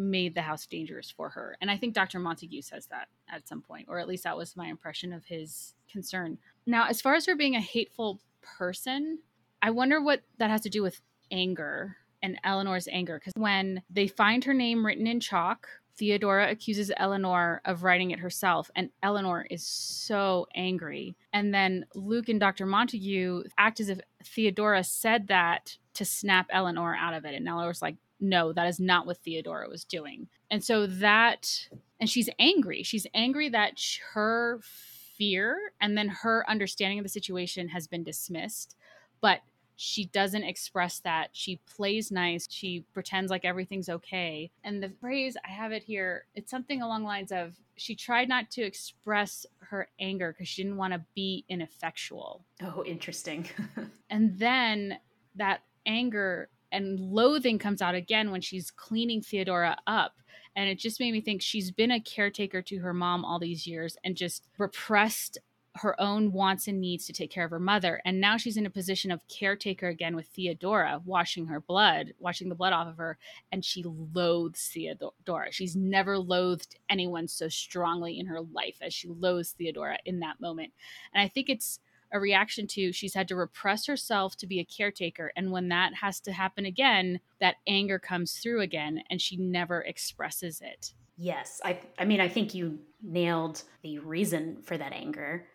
[0.00, 1.56] made the house dangerous for her.
[1.60, 2.18] And I think Dr.
[2.18, 5.74] Montague says that at some point, or at least that was my impression of his
[5.90, 6.38] concern.
[6.66, 9.18] Now, as far as her being a hateful person,
[9.62, 13.18] I wonder what that has to do with anger and Eleanor's anger.
[13.18, 18.20] Because when they find her name written in chalk, Theodora accuses Eleanor of writing it
[18.20, 21.14] herself, and Eleanor is so angry.
[21.34, 22.64] And then Luke and Dr.
[22.64, 27.34] Montague act as if Theodora said that to snap Eleanor out of it.
[27.34, 30.28] And Eleanor's like, no, that is not what Theodora was doing.
[30.50, 32.82] And so that, and she's angry.
[32.82, 33.80] She's angry that
[34.12, 38.76] her fear and then her understanding of the situation has been dismissed.
[39.20, 39.40] But
[39.76, 41.30] she doesn't express that.
[41.32, 42.46] She plays nice.
[42.50, 44.50] She pretends like everything's okay.
[44.62, 48.50] And the phrase, I have it here, it's something along lines of she tried not
[48.50, 52.44] to express her anger because she didn't want to be ineffectual.
[52.62, 53.48] Oh, interesting.
[54.10, 54.98] and then
[55.36, 60.14] that anger and loathing comes out again when she's cleaning Theodora up.
[60.56, 63.66] And it just made me think she's been a caretaker to her mom all these
[63.66, 65.38] years and just repressed
[65.76, 68.02] her own wants and needs to take care of her mother.
[68.04, 72.48] And now she's in a position of caretaker again with Theodora, washing her blood, washing
[72.48, 73.18] the blood off of her.
[73.52, 75.52] And she loathes Theodora.
[75.52, 80.40] She's never loathed anyone so strongly in her life as she loathes Theodora in that
[80.40, 80.72] moment.
[81.14, 81.78] And I think it's
[82.12, 85.32] a reaction to she's had to repress herself to be a caretaker.
[85.36, 89.80] And when that has to happen again that anger comes through again and she never
[89.82, 90.92] expresses it.
[91.16, 95.46] Yes i i mean i think you nailed the reason for that anger.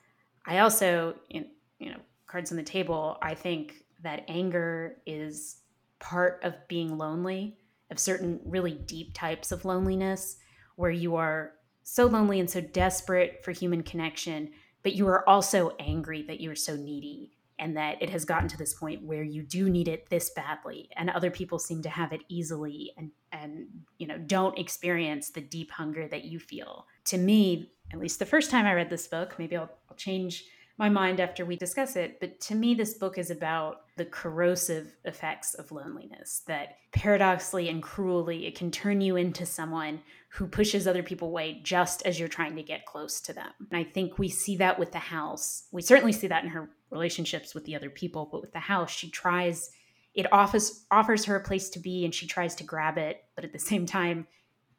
[0.45, 1.45] I also you
[1.81, 5.57] know cards on the table i think that anger is
[5.99, 7.57] part of being lonely
[7.91, 10.37] of certain really deep types of loneliness
[10.75, 14.49] where you are so lonely and so desperate for human connection
[14.85, 18.47] but you are also angry that you are so needy and that it has gotten
[18.47, 21.89] to this point where you do need it this badly and other people seem to
[21.89, 23.65] have it easily and and
[23.97, 26.85] you know don't experience the deep hunger that you feel.
[27.05, 30.43] To me at least the first time i read this book maybe i'll, I'll change
[30.77, 32.19] my mind after we discuss it.
[32.19, 37.81] But to me, this book is about the corrosive effects of loneliness that paradoxically and
[37.81, 42.27] cruelly, it can turn you into someone who pushes other people away just as you're
[42.27, 43.51] trying to get close to them.
[43.71, 45.63] And I think we see that with the house.
[45.71, 48.91] We certainly see that in her relationships with the other people, but with the house,
[48.91, 49.71] she tries
[50.13, 53.43] it offers offers her a place to be and she tries to grab it, but
[53.43, 54.27] at the same time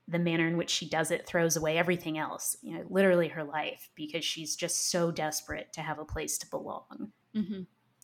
[0.09, 3.45] the manner in which she does it throws away everything else, you know, literally her
[3.45, 7.11] life, because she's just so desperate to have a place to belong.
[7.35, 7.63] Mm-hmm.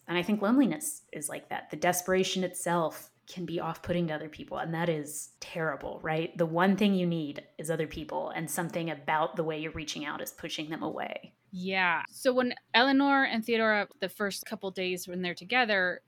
[0.08, 1.70] And I think loneliness is like that.
[1.70, 6.36] The desperation itself can be off putting to other people, and that is terrible, right?
[6.36, 10.04] The one thing you need is other people, and something about the way you're reaching
[10.04, 11.34] out is pushing them away.
[11.52, 12.02] Yeah.
[12.10, 16.00] So when Eleanor and Theodora, the first couple days when they're together,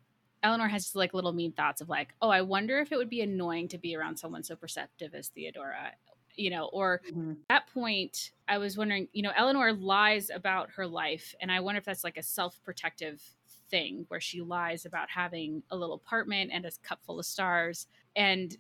[0.45, 3.11] Eleanor has just like little mean thoughts of like, oh, I wonder if it would
[3.11, 5.93] be annoying to be around someone so perceptive as Theodora,
[6.37, 7.31] you know, or mm-hmm.
[7.31, 11.35] at that point, I was wondering, you know, Eleanor lies about her life.
[11.41, 13.23] And I wonder if that's like a self protective
[13.71, 17.87] thing where she lies about having a little apartment and a cup full of stars.
[18.15, 18.55] And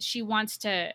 [0.00, 0.92] she wants to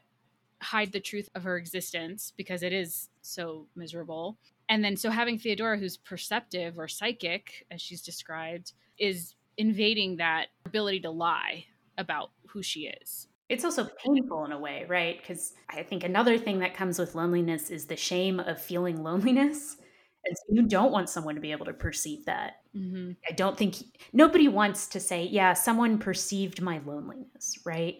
[0.61, 4.37] hide the truth of her existence because it is so miserable.
[4.67, 10.47] And then so having Theodora, who's perceptive or psychic, as she's described, is invading that
[10.65, 11.65] ability to lie
[11.97, 13.27] about who she is.
[13.49, 15.19] It's also painful in a way, right?
[15.19, 19.77] Because I think another thing that comes with loneliness is the shame of feeling loneliness.
[20.25, 22.61] And so you don't want someone to be able to perceive that.
[22.75, 23.11] Mm-hmm.
[23.29, 23.75] I don't think
[24.13, 27.97] nobody wants to say, yeah, someone perceived my loneliness, right?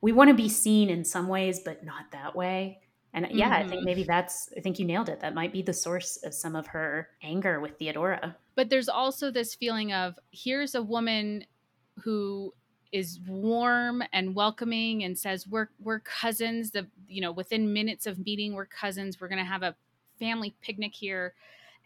[0.00, 2.78] We want to be seen in some ways, but not that way.
[3.14, 3.54] And yeah, mm-hmm.
[3.54, 3.84] I think mm-hmm.
[3.84, 5.20] maybe that's, I think you nailed it.
[5.20, 8.36] That might be the source of some of her anger with Theodora.
[8.56, 11.44] But there's also this feeling of here's a woman
[12.02, 12.52] who
[12.94, 18.24] is warm and welcoming and says we're we're cousins the you know within minutes of
[18.24, 19.74] meeting we're cousins we're going to have a
[20.20, 21.34] family picnic here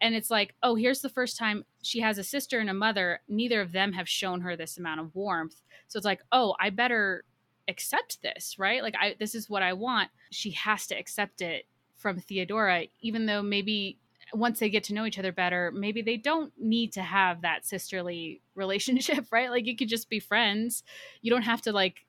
[0.03, 3.21] and it's like oh here's the first time she has a sister and a mother
[3.27, 6.69] neither of them have shown her this amount of warmth so it's like oh i
[6.69, 7.25] better
[7.69, 8.83] accept this, right?
[8.83, 10.11] Like I this is what I want.
[10.31, 13.99] She has to accept it from Theodora even though maybe
[14.35, 17.65] once they get to know each other better, maybe they don't need to have that
[17.65, 19.51] sisterly relationship, right?
[19.51, 20.83] Like you could just be friends.
[21.23, 22.07] You don't have to like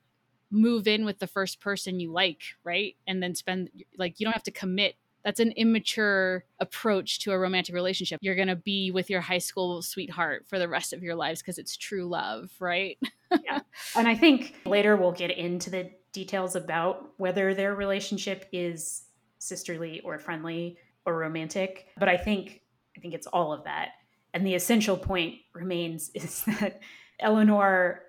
[0.51, 2.95] move in with the first person you like, right?
[3.07, 4.95] And then spend like you don't have to commit.
[5.23, 8.19] That's an immature approach to a romantic relationship.
[8.21, 11.41] You're going to be with your high school sweetheart for the rest of your lives
[11.41, 12.97] because it's true love, right?
[13.43, 13.59] yeah.
[13.95, 19.03] And I think later we'll get into the details about whether their relationship is
[19.39, 22.61] sisterly or friendly or romantic, but I think
[22.97, 23.91] I think it's all of that.
[24.33, 26.81] And the essential point remains is that
[27.19, 28.03] Eleanor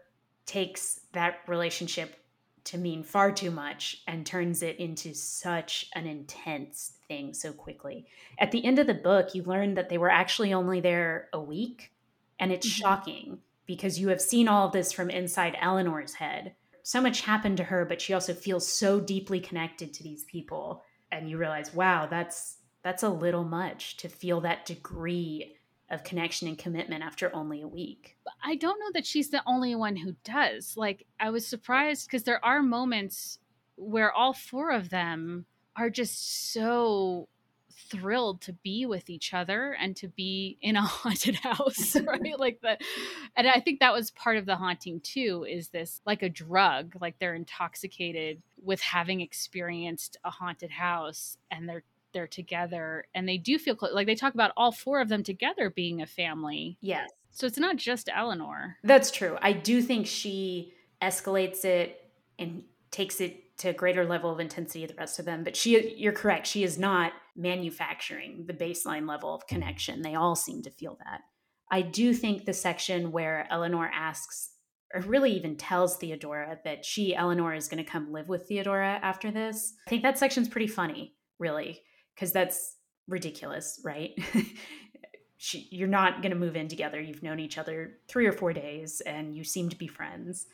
[0.46, 2.16] takes that relationship
[2.64, 8.06] to mean far too much and turns it into such an intense thing so quickly.
[8.38, 11.40] At the end of the book, you learn that they were actually only there a
[11.40, 11.92] week.
[12.38, 12.82] And it's mm-hmm.
[12.82, 16.54] shocking because you have seen all of this from inside Eleanor's head.
[16.82, 20.82] So much happened to her, but she also feels so deeply connected to these people.
[21.12, 25.56] And you realize, wow, that's that's a little much to feel that degree
[25.90, 28.16] of connection and commitment after only a week.
[28.42, 30.76] I don't know that she's the only one who does.
[30.76, 33.38] Like, I was surprised because there are moments
[33.76, 37.28] where all four of them are just so
[37.88, 42.60] thrilled to be with each other and to be in a haunted house right like
[42.60, 42.76] the
[43.36, 46.94] and i think that was part of the haunting too is this like a drug
[47.00, 53.38] like they're intoxicated with having experienced a haunted house and they're they're together and they
[53.38, 53.92] do feel close.
[53.92, 56.78] Like they talk about all four of them together being a family.
[56.80, 57.10] Yes.
[57.30, 58.76] So it's not just Eleanor.
[58.82, 59.38] That's true.
[59.40, 64.84] I do think she escalates it and takes it to a greater level of intensity
[64.86, 65.44] the rest of them.
[65.44, 66.46] But she, you're correct.
[66.46, 70.02] She is not manufacturing the baseline level of connection.
[70.02, 71.20] They all seem to feel that.
[71.70, 74.50] I do think the section where Eleanor asks,
[74.92, 78.98] or really even tells Theodora that she, Eleanor, is going to come live with Theodora
[79.02, 81.82] after this, I think that section's pretty funny, really
[82.20, 82.76] because that's
[83.08, 84.10] ridiculous, right?
[85.38, 87.00] she, you're not going to move in together.
[87.00, 90.46] You've known each other three or four days and you seem to be friends.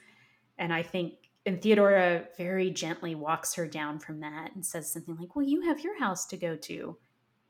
[0.58, 5.16] And I think, and Theodora very gently walks her down from that and says something
[5.16, 6.96] like, Well, you have your house to go to.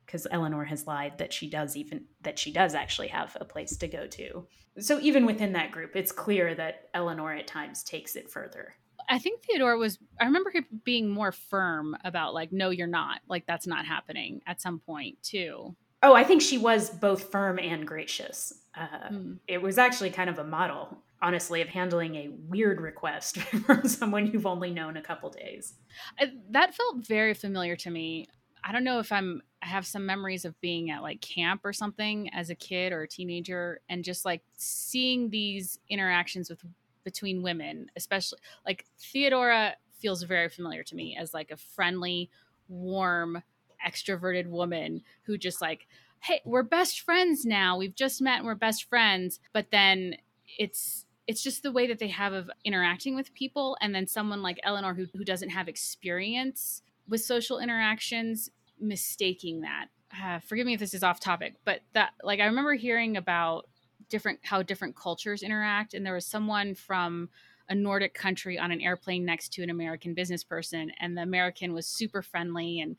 [0.06, 3.76] Because Eleanor has lied that she does even that she does actually have a place
[3.76, 4.46] to go to.
[4.78, 8.76] So even within that group, it's clear that Eleanor at times takes it further.
[9.08, 9.98] I think Theodore was.
[10.20, 13.20] I remember him being more firm about like, no, you're not.
[13.28, 15.76] Like that's not happening at some point too.
[16.02, 18.52] Oh, I think she was both firm and gracious.
[18.74, 19.38] Uh, mm.
[19.48, 24.26] It was actually kind of a model, honestly, of handling a weird request from someone
[24.26, 25.74] you've only known a couple days.
[26.18, 28.28] I, that felt very familiar to me.
[28.62, 31.72] I don't know if I'm I have some memories of being at like camp or
[31.72, 36.64] something as a kid or a teenager and just like seeing these interactions with
[37.06, 42.28] between women, especially like Theodora feels very familiar to me as like a friendly,
[42.68, 43.42] warm,
[43.86, 45.86] extroverted woman who just like,
[46.20, 47.78] hey, we're best friends now.
[47.78, 49.38] We've just met and we're best friends.
[49.52, 50.16] But then
[50.58, 54.42] it's it's just the way that they have of interacting with people and then someone
[54.42, 59.86] like eleanor who, who doesn't have experience with social interactions mistaking that
[60.22, 63.68] uh, forgive me if this is off topic but that like i remember hearing about
[64.08, 67.28] different how different cultures interact and there was someone from
[67.68, 71.72] a nordic country on an airplane next to an american business person and the american
[71.72, 72.96] was super friendly and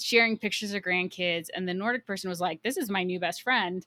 [0.00, 3.42] sharing pictures of grandkids and the nordic person was like this is my new best
[3.42, 3.86] friend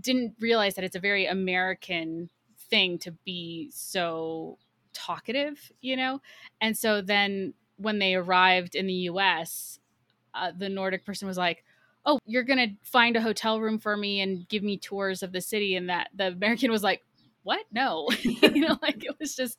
[0.00, 4.58] didn't realize that it's a very american thing to be so
[4.92, 6.20] talkative you know?
[6.60, 9.78] And so then when they arrived in the us
[10.34, 11.64] uh, the nordic person was like
[12.04, 15.40] oh you're gonna find a hotel room for me and give me tours of the
[15.40, 17.02] city and that the american was like
[17.42, 17.64] what?
[17.72, 18.08] No.
[18.24, 19.58] You know like it was just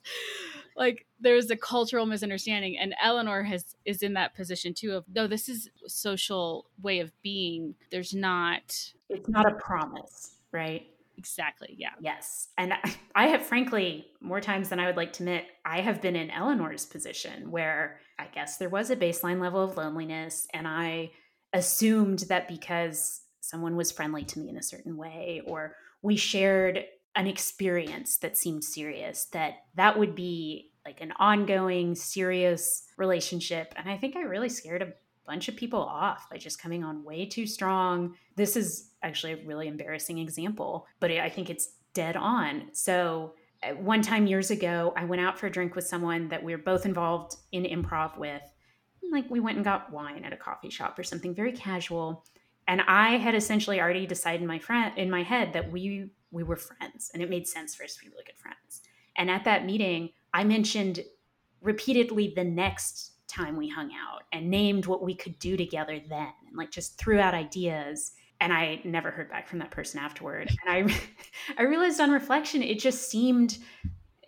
[0.76, 5.26] like there's a cultural misunderstanding and eleanor has is in that position too of no
[5.26, 7.74] this is social way of being.
[7.90, 10.86] There's not it's not a promise right?
[11.16, 11.90] Exactly yeah.
[12.00, 12.74] Yes and
[13.14, 16.30] i have frankly more times than i would like to admit i have been in
[16.30, 21.10] eleanor's position where i guess there was a baseline level of loneliness and i
[21.54, 26.84] assumed that because someone was friendly to me in a certain way or we shared
[27.14, 33.72] an experience that seemed serious that that would be like an ongoing serious relationship.
[33.76, 34.92] And i think i really scared a
[35.26, 38.14] bunch of people off by just coming on way too strong.
[38.36, 42.70] This is actually a really embarrassing example but i think it's dead on.
[42.72, 46.42] So uh, one time years ago i went out for a drink with someone that
[46.42, 48.42] we were both involved in improv with
[49.12, 52.24] like we went and got wine at a coffee shop or something very casual
[52.66, 56.42] and i had essentially already decided in my friend in my head that we we
[56.42, 58.82] were friends and it made sense for us to be really good friends.
[59.16, 61.00] And at that meeting i mentioned
[61.62, 66.32] repeatedly the next time we hung out and named what we could do together then
[66.46, 70.50] and like just threw out ideas and i never heard back from that person afterward.
[70.66, 71.00] And i
[71.58, 73.58] i realized on reflection it just seemed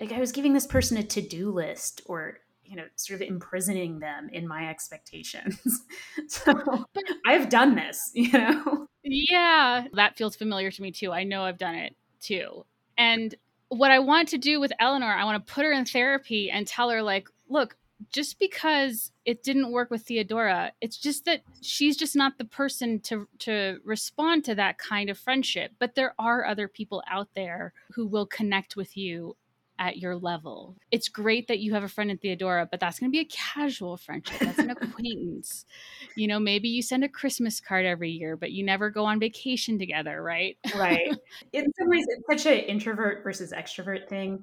[0.01, 2.39] like i was giving this person a to-do list or
[2.69, 5.59] you know, sort of imprisoning them in my expectations.
[6.29, 6.53] so
[6.95, 8.87] but, I've done this, you know?
[9.03, 11.13] Yeah, that feels familiar to me too.
[11.13, 12.65] I know I've done it too.
[12.99, 13.35] And
[13.69, 16.67] what I want to do with Eleanor, I want to put her in therapy and
[16.67, 17.77] tell her, like, look,
[18.13, 23.01] just because it didn't work with Theodora, it's just that she's just not the person
[23.01, 25.73] to to respond to that kind of friendship.
[25.79, 29.37] But there are other people out there who will connect with you
[29.79, 30.77] at your level.
[30.91, 33.29] It's great that you have a friend in Theodora, but that's going to be a
[33.31, 34.39] casual friendship.
[34.41, 35.67] That's an acquaintance.
[36.15, 39.21] You know, maybe you send a Christmas card every year, but you never go on
[39.21, 40.57] vacation together, right?
[40.75, 41.09] right.
[41.53, 44.43] In some ways, it's such an introvert versus extrovert thing.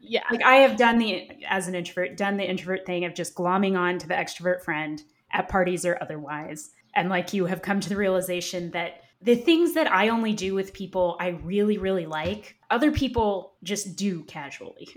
[0.00, 0.22] Yeah.
[0.30, 3.78] Like I have done the, as an introvert, done the introvert thing of just glomming
[3.78, 5.02] on to the extrovert friend
[5.32, 6.70] at parties or otherwise.
[6.94, 10.54] And like you have come to the realization that the things that I only do
[10.54, 14.88] with people I really, really like, other people just do casually,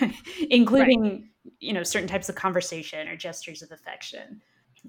[0.50, 1.22] including, right.
[1.60, 4.42] you know, certain types of conversation or gestures of affection.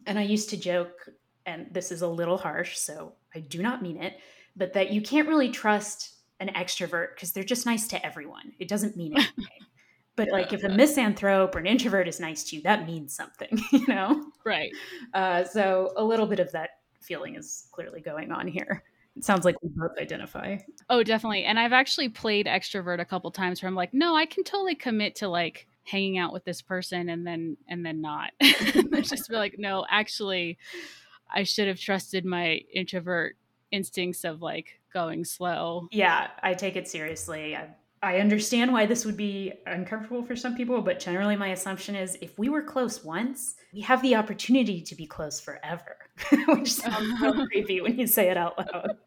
[0.05, 1.09] And I used to joke,
[1.45, 4.19] and this is a little harsh, so I do not mean it,
[4.55, 8.53] but that you can't really trust an extrovert because they're just nice to everyone.
[8.59, 9.45] It doesn't mean anything.
[10.15, 13.59] But like if a misanthrope or an introvert is nice to you, that means something,
[13.71, 14.23] you know?
[14.45, 14.71] Right.
[15.11, 16.69] Uh, so a little bit of that
[17.01, 18.83] feeling is clearly going on here.
[19.15, 20.57] It sounds like we both identify.
[20.89, 21.43] Oh, definitely.
[21.43, 24.75] And I've actually played extrovert a couple times where I'm like, no, I can totally
[24.75, 28.31] commit to like hanging out with this person and then and then not.
[28.41, 30.57] just be like, no, actually,
[31.31, 33.35] I should have trusted my introvert
[33.71, 35.87] instincts of like going slow.
[35.91, 37.55] Yeah, I take it seriously.
[37.55, 37.69] I,
[38.03, 42.17] I understand why this would be uncomfortable for some people, but generally my assumption is
[42.21, 45.97] if we were close once, we have the opportunity to be close forever,
[46.49, 48.97] which sounds so creepy when you say it out loud.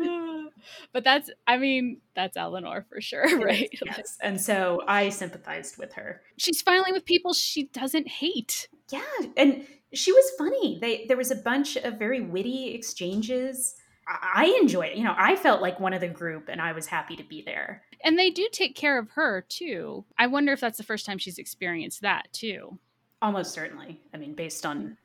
[0.94, 3.68] but that's i mean that's eleanor for sure right?
[3.84, 4.16] yes.
[4.22, 6.22] And so i sympathized with her.
[6.38, 8.68] She's finally with people she doesn't hate.
[8.90, 9.02] Yeah
[9.36, 10.78] and she was funny.
[10.80, 13.74] They there was a bunch of very witty exchanges
[14.06, 14.96] I enjoyed it.
[14.96, 17.42] You know, I felt like one of the group and I was happy to be
[17.42, 17.82] there.
[18.04, 20.04] And they do take care of her too.
[20.18, 22.78] I wonder if that's the first time she's experienced that too.
[23.20, 24.00] Almost certainly.
[24.12, 24.96] I mean, based on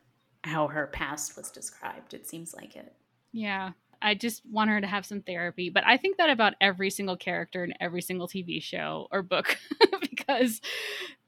[0.44, 2.94] how her past was described, it seems like it.
[3.32, 3.72] Yeah.
[4.02, 5.70] I just want her to have some therapy.
[5.70, 9.58] But I think that about every single character in every single TV show or book
[10.02, 10.62] because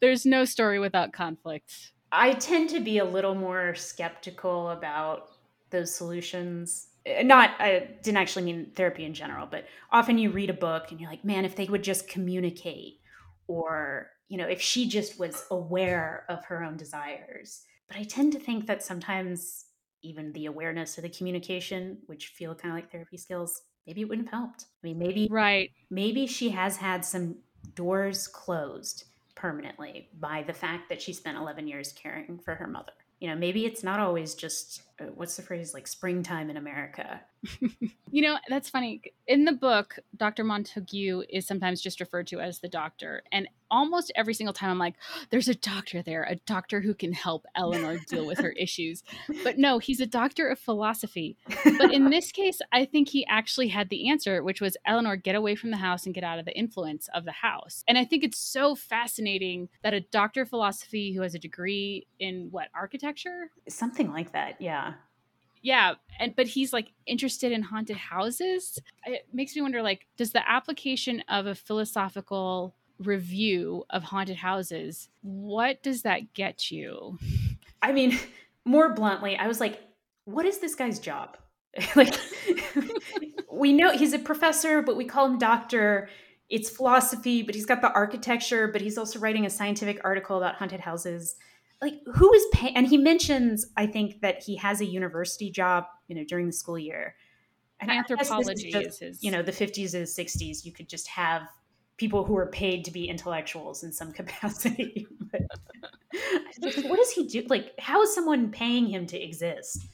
[0.02, 1.94] there's no story without conflict.
[2.12, 5.30] I tend to be a little more skeptical about
[5.70, 6.88] those solutions
[7.24, 11.00] not i didn't actually mean therapy in general but often you read a book and
[11.00, 13.00] you're like man if they would just communicate
[13.50, 17.64] or you know if she just was aware of her own desires.
[17.90, 19.66] But i tend to think that sometimes
[20.02, 24.08] even the awareness of the communication which feel kind of like therapy skills maybe it
[24.08, 24.66] wouldn't have helped.
[24.84, 25.72] I mean maybe right.
[25.90, 27.36] maybe she has had some
[27.76, 29.06] doors closed
[29.36, 32.94] permanently by the fact that she spent 11 years caring for her mother.
[33.20, 37.22] You know maybe it's not always just Uh, what's the phrase like springtime in america?
[38.12, 39.02] You know that's funny.
[39.28, 44.12] In the book dr montague is sometimes just referred to as the doctor and almost
[44.16, 44.96] every single time i'm like
[45.30, 49.04] there's a doctor there a doctor who can help eleanor deal with her issues.
[49.44, 51.38] But no he's a doctor of philosophy.
[51.78, 55.36] But in this case i think he actually had the answer which was eleanor get
[55.36, 57.84] away from the house and get out of the influence of the house.
[57.88, 62.08] And i think it's so fascinating that a doctor of philosophy who has a degree
[62.20, 63.52] in what architecture?
[63.68, 64.89] Something like that yeah
[65.62, 70.32] yeah and but he's like interested in haunted houses it makes me wonder like does
[70.32, 77.18] the application of a philosophical review of haunted houses, what does that get you?
[77.82, 78.18] I mean,
[78.66, 79.82] more bluntly, I was like,
[80.26, 81.38] what is this guy's job?
[81.96, 82.14] like,
[83.52, 86.10] we know he's a professor, but we call him doctor.
[86.50, 90.56] It's philosophy, but he's got the architecture, but he's also writing a scientific article about
[90.56, 91.36] haunted houses.
[91.82, 92.76] Like, who is paying?
[92.76, 96.54] And he mentions, I think, that he has a university job, you know, during the
[96.54, 97.16] school year.
[97.80, 99.24] And anthropology is, just, is his.
[99.24, 101.44] You know, the 50s and 60s, you could just have
[101.96, 105.08] people who are paid to be intellectuals in some capacity.
[105.32, 105.42] but,
[106.62, 107.46] what does he do?
[107.48, 109.86] Like, how is someone paying him to exist?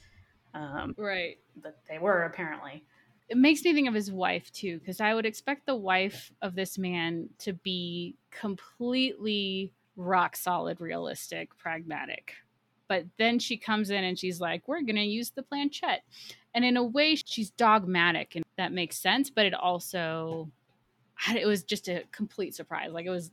[0.54, 1.38] Um, right.
[1.62, 2.84] But they were apparently.
[3.28, 6.54] It makes me think of his wife too, because I would expect the wife of
[6.54, 12.34] this man to be completely rock solid, realistic, pragmatic.
[12.88, 16.02] But then she comes in and she's like, we're going to use the planchette.
[16.54, 20.50] And in a way, she's dogmatic, and that makes sense, but it also
[21.34, 22.92] it was just a complete surprise.
[22.92, 23.30] Like it was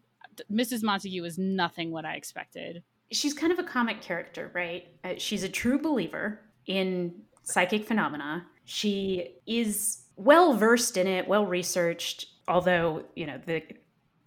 [0.51, 0.83] Mrs.
[0.83, 2.83] Montague was nothing what I expected.
[3.11, 4.87] She's kind of a comic character, right?
[5.03, 8.45] Uh, she's a true believer in psychic phenomena.
[8.65, 13.61] She is well versed in it, well researched, although, you know, the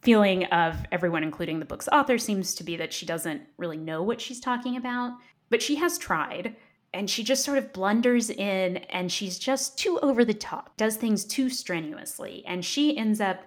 [0.07, 4.05] feeling of everyone, including the book's author, seems to be that she doesn't really know
[4.05, 5.11] what she's talking about.
[5.51, 6.55] But she has tried,
[6.95, 10.95] and she just sort of blunders in, and she's just too over the top, does
[10.95, 13.41] things too strenuously, and she ends up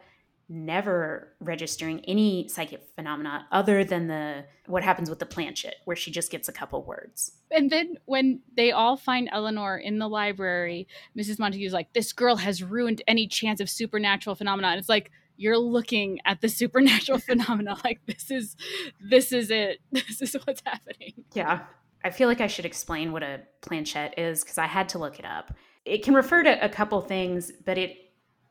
[0.50, 6.10] never registering any psychic phenomena other than the what happens with the planchette where she
[6.10, 10.88] just gets a couple words and then when they all find eleanor in the library
[11.16, 15.12] mrs montague's like this girl has ruined any chance of supernatural phenomena and it's like
[15.40, 18.56] you're looking at the supernatural phenomena like this is
[19.00, 19.80] this is it.
[19.92, 21.14] This is what's happening.
[21.34, 21.62] Yeah.
[22.04, 25.20] I feel like i should explain what a planchette is because i had to look
[25.20, 25.54] it up.
[25.86, 27.98] It can refer to a couple things but it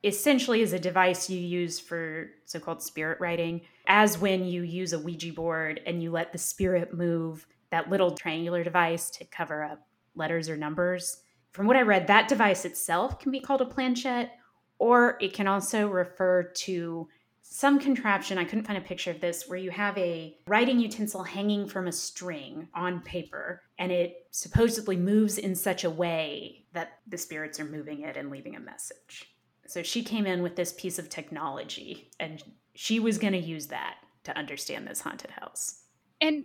[0.05, 4.93] essentially is a device you use for so called spirit writing, as when you use
[4.93, 9.65] a Ouija board and you let the spirit move that little triangular device to cover
[9.65, 11.23] up letters or numbers.
[11.53, 14.38] From what I read, that device itself can be called a planchette,
[14.79, 17.09] or it can also refer to
[17.43, 18.39] some contraption.
[18.39, 21.89] I couldn't find a picture of this where you have a writing utensil hanging from
[21.89, 27.59] a string on paper, and it supposedly moves in such a way that the spirits
[27.59, 29.35] are moving it and leaving a message.
[29.67, 32.43] So she came in with this piece of technology and
[32.75, 35.83] she was going to use that to understand this haunted house.
[36.21, 36.45] And,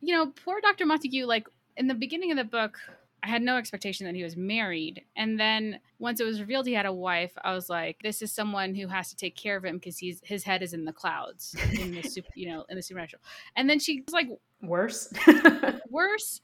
[0.00, 0.86] you know, poor Dr.
[0.86, 2.78] Montague, like in the beginning of the book,
[3.22, 5.04] I had no expectation that he was married.
[5.16, 8.32] And then once it was revealed he had a wife, I was like, this is
[8.32, 10.92] someone who has to take care of him because he's his head is in the
[10.92, 13.22] clouds in the super, you know, in the supernatural.
[13.56, 14.28] And then she was like
[14.62, 15.12] worse.
[15.90, 16.40] worse.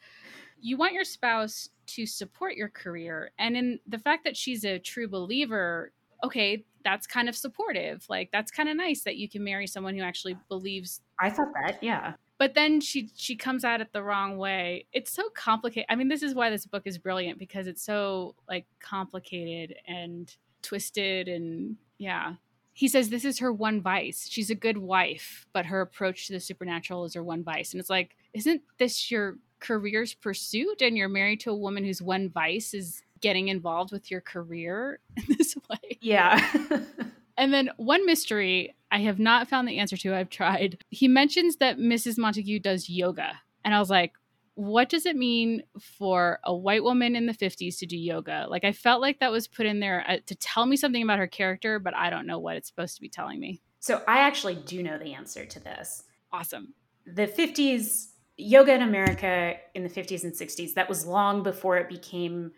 [0.61, 3.31] You want your spouse to support your career.
[3.39, 5.93] And in the fact that she's a true believer,
[6.25, 8.05] okay, that's kind of supportive.
[8.09, 11.01] Like that's kind of nice that you can marry someone who actually believes.
[11.21, 12.15] I thought that, yeah.
[12.39, 14.87] But then she she comes at it the wrong way.
[14.93, 15.87] It's so complicated.
[15.89, 20.35] I mean, this is why this book is brilliant because it's so like complicated and
[20.63, 22.35] twisted and yeah.
[22.75, 24.29] He says this is her one vice.
[24.29, 27.73] She's a good wife, but her approach to the supernatural is her one vice.
[27.73, 32.03] And it's like, isn't this your career's pursuit and you're married to a woman whose
[32.03, 35.99] one vice is getting involved with your career in this way.
[36.01, 36.47] Yeah.
[37.37, 40.15] and then one mystery I have not found the answer to.
[40.15, 40.85] I've tried.
[40.91, 42.19] He mentions that Mrs.
[42.19, 43.41] Montague does yoga.
[43.65, 44.13] And I was like,
[44.55, 48.47] what does it mean for a white woman in the 50s to do yoga?
[48.49, 51.19] Like, I felt like that was put in there uh, to tell me something about
[51.19, 53.61] her character, but I don't know what it's supposed to be telling me.
[53.81, 56.05] So, I actually do know the answer to this.
[56.33, 56.73] Awesome.
[57.07, 58.07] The 50s,
[58.39, 62.53] yoga in America in the 50s and 60s, that was long before it became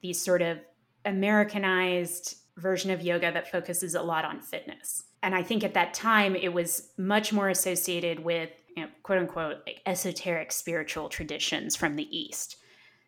[0.00, 0.58] the sort of
[1.04, 5.04] Americanized version of yoga that focuses a lot on fitness.
[5.22, 9.18] And I think at that time it was much more associated with you know, quote
[9.18, 12.56] unquote like esoteric spiritual traditions from the East.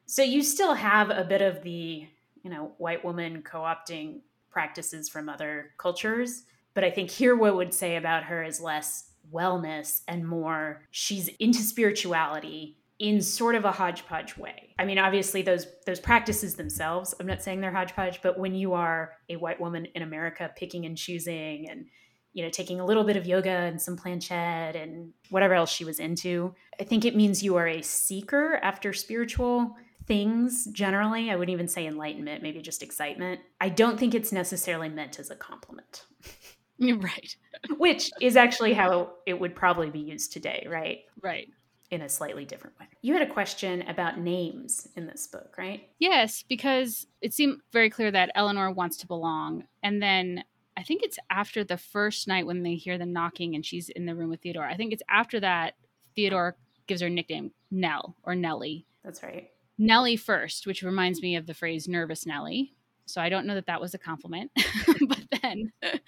[0.07, 2.07] So you still have a bit of the,
[2.43, 4.21] you know, white woman co-opting
[4.51, 6.45] practices from other cultures.
[6.75, 11.29] But I think here what would say about her is less wellness and more she's
[11.39, 14.75] into spirituality in sort of a hodgepodge way.
[14.79, 18.75] I mean, obviously those those practices themselves, I'm not saying they're hodgepodge, but when you
[18.75, 21.87] are a white woman in America picking and choosing and
[22.33, 25.85] you know, taking a little bit of yoga and some planchette and whatever else she
[25.85, 29.77] was into, I think it means you are a seeker after spiritual
[30.07, 31.31] things generally.
[31.31, 33.41] I wouldn't even say enlightenment, maybe just excitement.
[33.61, 36.07] I don't think it's necessarily meant as a compliment.
[36.81, 37.37] right.
[37.79, 41.03] Which is actually how it would probably be used today, right?
[41.23, 41.49] Right
[41.91, 42.87] in a slightly different way.
[43.03, 45.89] You had a question about names in this book, right?
[45.99, 49.65] Yes, because it seemed very clear that Eleanor wants to belong.
[49.83, 50.45] And then
[50.77, 54.07] I think it's after the first night when they hear the knocking and she's in
[54.07, 54.73] the room with Theodora.
[54.73, 55.75] I think it's after that
[56.17, 56.55] Theodora
[56.87, 58.87] gives her nickname Nell or Nellie.
[59.05, 59.51] That's right.
[59.79, 62.75] Nellie first, which reminds me of the phrase nervous Nellie.
[63.07, 64.51] So I don't know that that was a compliment,
[65.09, 65.73] but then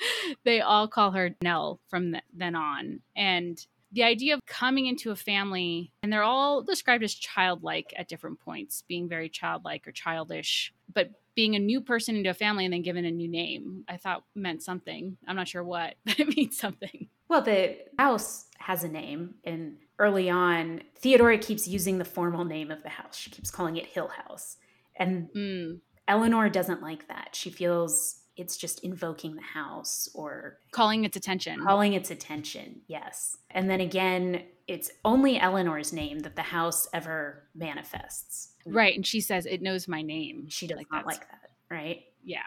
[0.44, 3.00] they all call her Nell from then on.
[3.14, 3.64] And
[3.96, 8.38] the idea of coming into a family and they're all described as childlike at different
[8.38, 12.74] points being very childlike or childish but being a new person into a family and
[12.74, 15.16] then given a new name i thought meant something.
[15.26, 17.08] I'm not sure what but it means something.
[17.28, 22.70] Well the house has a name and early on theodora keeps using the formal name
[22.70, 23.16] of the house.
[23.16, 24.58] She keeps calling it hill house
[24.94, 25.80] and mm.
[26.06, 27.30] eleanor doesn't like that.
[27.32, 31.62] She feels it's just invoking the house or calling its attention.
[31.62, 33.38] Calling its attention, yes.
[33.50, 38.52] And then again, it's only Eleanor's name that the house ever manifests.
[38.66, 38.94] Right.
[38.94, 40.46] And she says, it knows my name.
[40.48, 42.04] She does like not like that, right?
[42.24, 42.46] Yeah.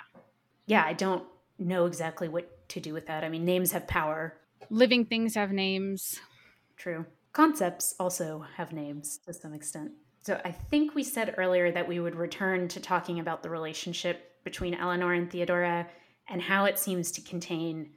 [0.66, 1.24] Yeah, I don't
[1.58, 3.24] know exactly what to do with that.
[3.24, 4.38] I mean, names have power.
[4.70, 6.20] Living things have names.
[6.78, 7.06] True.
[7.34, 9.92] Concepts also have names to some extent.
[10.22, 14.29] So I think we said earlier that we would return to talking about the relationship
[14.50, 15.88] between Eleanor and Theodora
[16.28, 17.92] and how it seems to contain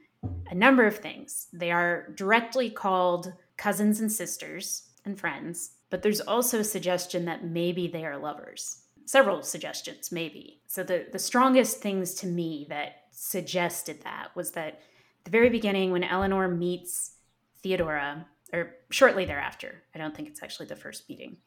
[0.51, 1.47] a number of things.
[1.51, 7.43] They are directly called cousins and sisters and friends, but there's also a suggestion that
[7.43, 8.83] maybe they are lovers.
[9.05, 10.61] Several suggestions, maybe.
[10.67, 14.79] So the, the strongest things to me that suggested that was that
[15.23, 17.15] the very beginning when Eleanor meets
[17.63, 21.37] Theodora, or shortly thereafter, I don't think it's actually the first meeting,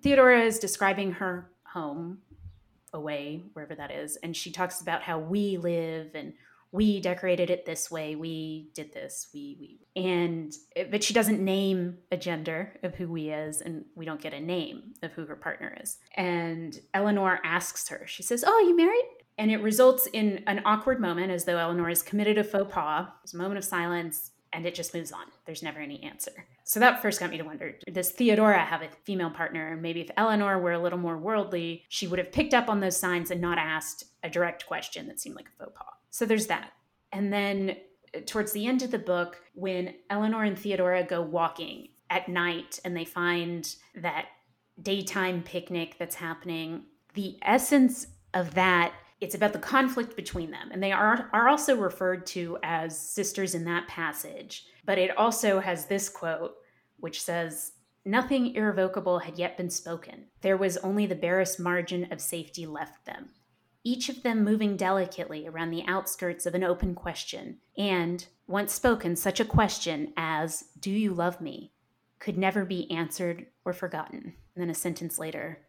[0.00, 2.18] Theodora is describing her home
[2.92, 6.32] away, wherever that is, and she talks about how we live and
[6.72, 10.52] we decorated it this way we did this we we and
[10.90, 14.40] but she doesn't name a gender of who we is and we don't get a
[14.40, 15.98] name of who her partner is.
[16.16, 19.04] And eleanor asks her she says oh you married?
[19.38, 23.06] And it results in an awkward moment as though eleanor has committed a faux pas
[23.22, 25.24] there's a moment of silence and it just moves on.
[25.44, 26.32] There's never any answer.
[26.64, 29.76] So that first got me to wonder does Theodora have a female partner?
[29.76, 32.96] Maybe if Eleanor were a little more worldly, she would have picked up on those
[32.96, 35.94] signs and not asked a direct question that seemed like a faux pas.
[36.10, 36.72] So there's that.
[37.12, 37.76] And then
[38.14, 42.80] uh, towards the end of the book, when Eleanor and Theodora go walking at night
[42.84, 44.26] and they find that
[44.80, 46.84] daytime picnic that's happening,
[47.14, 51.76] the essence of that it's about the conflict between them and they are are also
[51.76, 56.54] referred to as sisters in that passage but it also has this quote
[56.98, 57.72] which says
[58.04, 63.04] nothing irrevocable had yet been spoken there was only the barest margin of safety left
[63.04, 63.30] them
[63.86, 69.14] each of them moving delicately around the outskirts of an open question, and, once spoken,
[69.14, 71.70] such a question as, Do you love me?
[72.18, 74.34] could never be answered or forgotten.
[74.54, 75.60] And then a sentence later,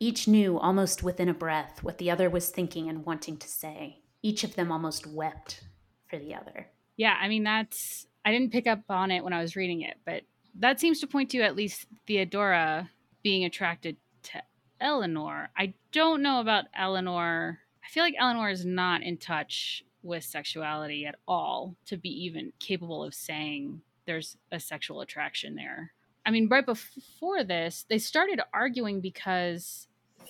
[0.00, 4.00] each knew almost within a breath what the other was thinking and wanting to say.
[4.22, 5.62] Each of them almost wept
[6.08, 6.68] for the other.
[6.96, 9.96] Yeah, I mean, that's, I didn't pick up on it when I was reading it,
[10.04, 10.22] but
[10.58, 12.90] that seems to point to at least Theodora
[13.22, 14.42] being attracted to
[14.80, 15.50] Eleanor.
[15.56, 17.58] I don't know about Eleanor.
[17.84, 22.52] I feel like Eleanor is not in touch with sexuality at all to be even
[22.58, 25.92] capable of saying there's a sexual attraction there.
[26.24, 29.87] I mean, right before this, they started arguing because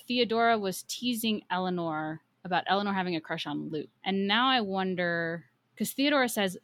[0.09, 3.91] Theodora was teasing Eleanor about Eleanor having a crush on Luke.
[4.05, 5.45] And now I wonder
[5.75, 6.57] because Theodora says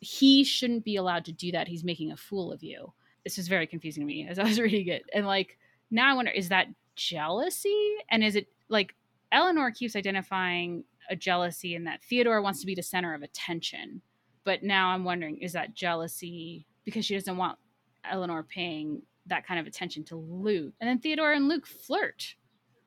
[0.00, 1.68] he shouldn't be allowed to do that.
[1.68, 2.92] He's making a fool of you.
[3.24, 5.04] This was very confusing to me as I was reading it.
[5.12, 5.58] And like,
[5.90, 7.96] now I wonder is that jealousy?
[8.10, 8.94] And is it like
[9.30, 14.02] Eleanor keeps identifying a jealousy in that Theodora wants to be the center of attention.
[14.44, 17.58] But now I'm wondering is that jealousy because she doesn't want
[18.10, 20.74] Eleanor paying that kind of attention to Luke?
[20.80, 22.34] And then Theodora and Luke flirt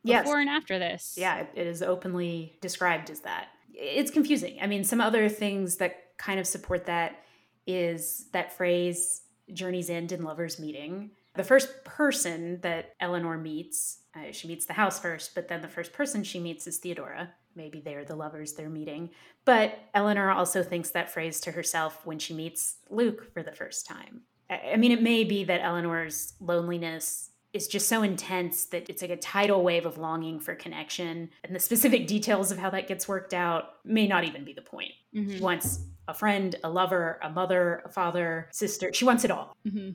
[0.03, 0.23] yes.
[0.23, 1.15] before and after this.
[1.17, 3.49] Yeah, it is openly described as that.
[3.73, 4.59] It's confusing.
[4.61, 7.23] I mean, some other things that kind of support that
[7.65, 9.21] is that phrase
[9.53, 14.73] journey's end and lovers meeting the first person that Eleanor meets, uh, she meets the
[14.73, 17.33] house first, but then the first person she meets is Theodora.
[17.55, 19.11] Maybe they're the lovers they're meeting.
[19.45, 23.87] But Eleanor also thinks that phrase to herself when she meets Luke for the first
[23.87, 24.21] time.
[24.49, 29.11] I mean, it may be that Eleanor's loneliness is just so intense that it's like
[29.11, 31.29] a tidal wave of longing for connection.
[31.43, 34.61] And the specific details of how that gets worked out may not even be the
[34.61, 34.91] point.
[35.15, 35.35] Mm-hmm.
[35.35, 38.91] She wants a friend, a lover, a mother, a father, sister.
[38.93, 39.55] She wants it all.
[39.67, 39.91] Mm-hmm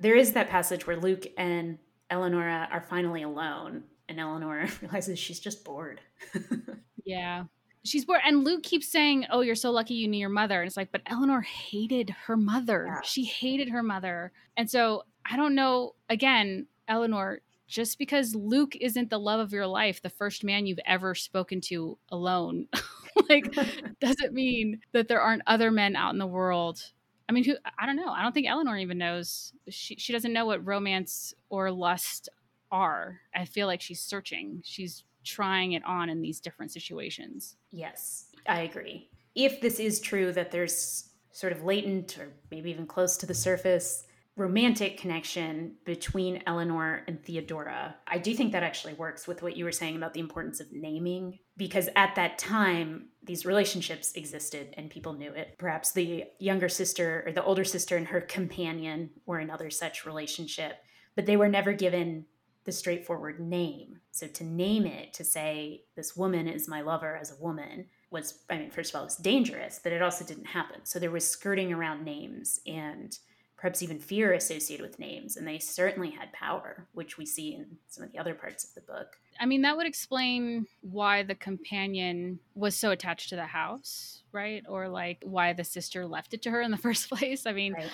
[0.00, 1.78] there is that passage where Luke and
[2.10, 6.00] Eleanor are finally alone, and Eleanor realizes she's just bored.
[7.04, 7.44] yeah.
[7.84, 8.20] She's bored.
[8.24, 10.60] And Luke keeps saying, Oh, you're so lucky you knew your mother.
[10.60, 12.86] And it's like, but Eleanor hated her mother.
[12.86, 13.00] Yeah.
[13.02, 14.32] She hated her mother.
[14.56, 19.66] And so I don't know, again, Eleanor, just because Luke isn't the love of your
[19.66, 22.66] life, the first man you've ever spoken to alone,
[23.28, 23.54] like,
[24.00, 26.82] doesn't mean that there aren't other men out in the world
[27.28, 28.10] I mean, who I don't know.
[28.10, 29.52] I don't think Eleanor even knows.
[29.68, 32.28] She she doesn't know what romance or lust
[32.72, 33.20] are.
[33.34, 34.62] I feel like she's searching.
[34.64, 37.56] She's trying it on in these different situations.
[37.70, 39.10] Yes, I agree.
[39.34, 43.34] If this is true that there's sort of latent or maybe even close to the
[43.34, 44.04] surface
[44.38, 47.96] romantic connection between Eleanor and Theodora.
[48.06, 50.72] I do think that actually works with what you were saying about the importance of
[50.72, 55.56] naming, because at that time, these relationships existed and people knew it.
[55.58, 60.76] Perhaps the younger sister or the older sister and her companion were another such relationship,
[61.16, 62.24] but they were never given
[62.64, 63.98] the straightforward name.
[64.12, 68.44] So to name it, to say, this woman is my lover as a woman, was,
[68.48, 70.80] I mean, first of all, it's dangerous, but it also didn't happen.
[70.84, 73.18] So there was skirting around names and
[73.58, 75.36] perhaps even fear associated with names.
[75.36, 78.72] And they certainly had power, which we see in some of the other parts of
[78.74, 79.18] the book.
[79.40, 84.64] I mean, that would explain why the companion was so attached to the house, right?
[84.68, 87.46] Or like why the sister left it to her in the first place.
[87.46, 87.90] I mean, right.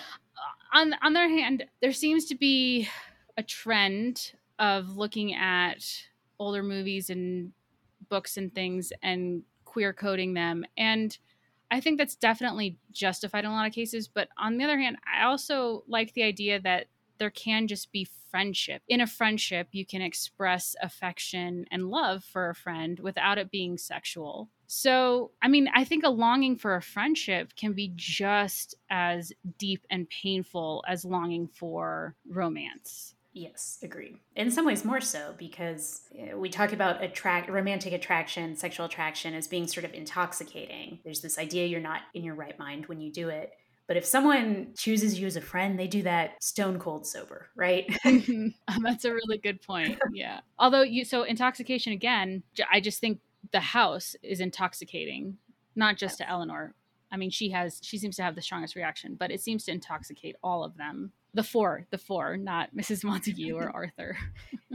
[0.71, 2.87] on on the other hand, there seems to be
[3.35, 5.83] a trend of looking at
[6.39, 7.51] older movies and
[8.07, 10.63] books and things and queer coding them.
[10.77, 11.17] And
[11.71, 14.07] I think that's definitely justified in a lot of cases.
[14.07, 16.87] But on the other hand, I also like the idea that
[17.17, 18.81] there can just be friendship.
[18.87, 23.77] In a friendship, you can express affection and love for a friend without it being
[23.77, 24.49] sexual.
[24.67, 29.85] So, I mean, I think a longing for a friendship can be just as deep
[29.89, 33.14] and painful as longing for romance.
[33.35, 34.17] Yes, agreed.
[34.37, 39.33] In some ways, more so because eh, we talk about attract romantic attraction, sexual attraction
[39.33, 40.99] as being sort of intoxicating.
[41.03, 43.51] There's this idea you're not in your right mind when you do it.
[43.87, 47.85] But if someone chooses you as a friend, they do that stone cold sober, right?
[48.81, 49.99] That's a really good point.
[50.13, 50.39] Yeah.
[50.57, 53.19] Although you, so intoxication again, I just think
[53.51, 55.37] the house is intoxicating,
[55.75, 56.27] not just yes.
[56.27, 56.73] to Eleanor.
[57.11, 59.71] I mean, she has, she seems to have the strongest reaction, but it seems to
[59.71, 61.11] intoxicate all of them.
[61.35, 63.03] The four, the four, not Mrs.
[63.03, 64.17] Montague or Arthur.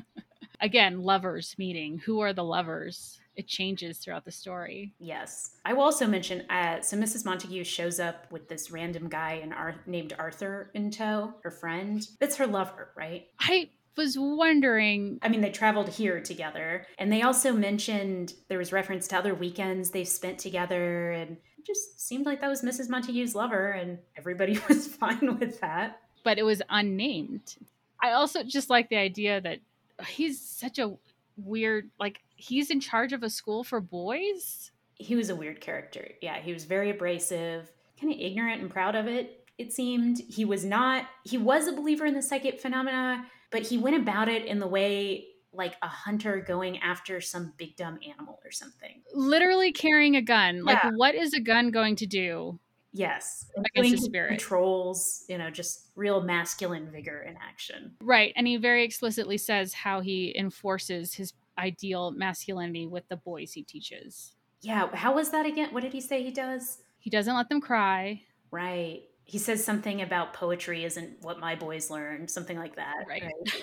[0.61, 1.99] again, lovers meeting.
[2.05, 3.21] Who are the lovers?
[3.41, 4.93] it changes throughout the story.
[4.99, 5.53] Yes.
[5.65, 7.25] I will also mention uh, so Mrs.
[7.25, 12.07] Montague shows up with this random guy in Ar- named Arthur in tow, her friend.
[12.21, 13.29] It's her lover, right?
[13.41, 15.21] I was wondering.
[15.23, 19.35] I mean, they traveled here together, and they also mentioned there was reference to other
[19.35, 22.91] weekends they've spent together, and it just seemed like that was Mrs.
[22.91, 26.01] Montague's lover, and everybody was fine with that.
[26.25, 27.57] But it was unnamed.
[28.03, 29.61] I also just like the idea that
[30.07, 30.97] he's such a
[31.37, 34.71] weird like he's in charge of a school for boys?
[34.95, 36.09] He was a weird character.
[36.21, 40.19] Yeah he was very abrasive kind of ignorant and proud of it it seemed.
[40.29, 44.29] He was not he was a believer in the psychic phenomena but he went about
[44.29, 49.03] it in the way like a hunter going after some big dumb animal or something.
[49.13, 50.65] Literally carrying a gun.
[50.65, 52.59] Like what is a gun going to do
[52.93, 53.47] Yes.
[53.57, 54.29] Against the spirit.
[54.31, 57.95] Controls, you know, just real masculine vigor in action.
[58.03, 58.33] Right.
[58.37, 63.63] And he very explicitly says how he enforces his ideal masculinity with the boys he
[63.63, 64.35] teaches.
[64.61, 64.95] Yeah.
[64.95, 65.69] How was that again?
[65.73, 66.79] What did he say he does?
[66.99, 68.23] He doesn't let them cry.
[68.51, 69.03] Right.
[69.25, 73.05] He says something about poetry isn't what my boys learn, something like that.
[73.09, 73.23] Right.
[73.23, 73.63] right.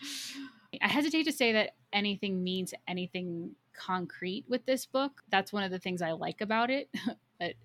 [0.82, 5.22] I hesitate to say that anything means anything concrete with this book.
[5.30, 6.88] That's one of the things I like about it.
[7.40, 7.56] it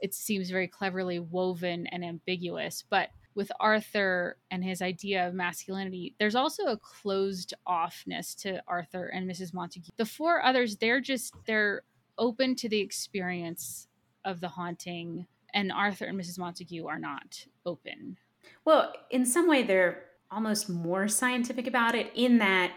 [0.00, 2.84] it seems very cleverly woven and ambiguous.
[2.90, 9.06] But with Arthur and his idea of masculinity, there's also a closed offness to Arthur
[9.06, 9.54] and Mrs.
[9.54, 9.92] Montague.
[9.96, 11.82] The four others, they're just they're
[12.18, 13.86] open to the experience
[14.24, 16.38] of the haunting, and Arthur and Mrs.
[16.38, 18.18] Montague are not open.
[18.64, 22.72] Well, in some way, they're almost more scientific about it in that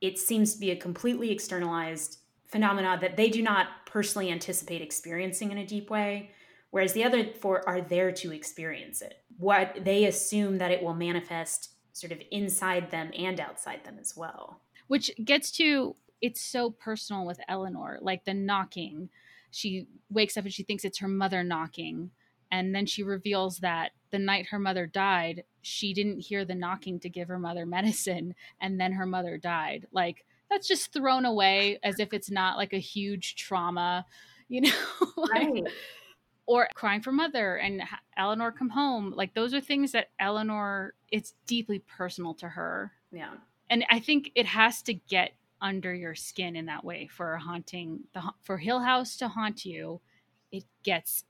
[0.00, 5.50] it seems to be a completely externalized phenomena that they do not personally anticipate experiencing
[5.50, 6.30] in a deep way,
[6.70, 9.22] whereas the other four are there to experience it.
[9.38, 14.16] What they assume that it will manifest sort of inside them and outside them as
[14.16, 14.60] well.
[14.88, 19.10] Which gets to it's so personal with Eleanor, like the knocking.
[19.50, 22.10] She wakes up and she thinks it's her mother knocking.
[22.50, 26.98] And then she reveals that the night her mother died, she didn't hear the knocking
[27.00, 28.34] to give her mother medicine.
[28.60, 29.86] And then her mother died.
[29.92, 34.06] Like, that's just thrown away as if it's not like a huge trauma,
[34.48, 34.70] you know?
[35.16, 35.64] like, right.
[36.46, 37.82] Or crying for mother and
[38.18, 39.14] Eleanor come home.
[39.16, 42.92] Like those are things that Eleanor, it's deeply personal to her.
[43.10, 43.30] Yeah.
[43.70, 45.32] And I think it has to get
[45.62, 49.64] under your skin in that way for a haunting the for Hill House to haunt
[49.64, 50.02] you.
[50.52, 51.24] It gets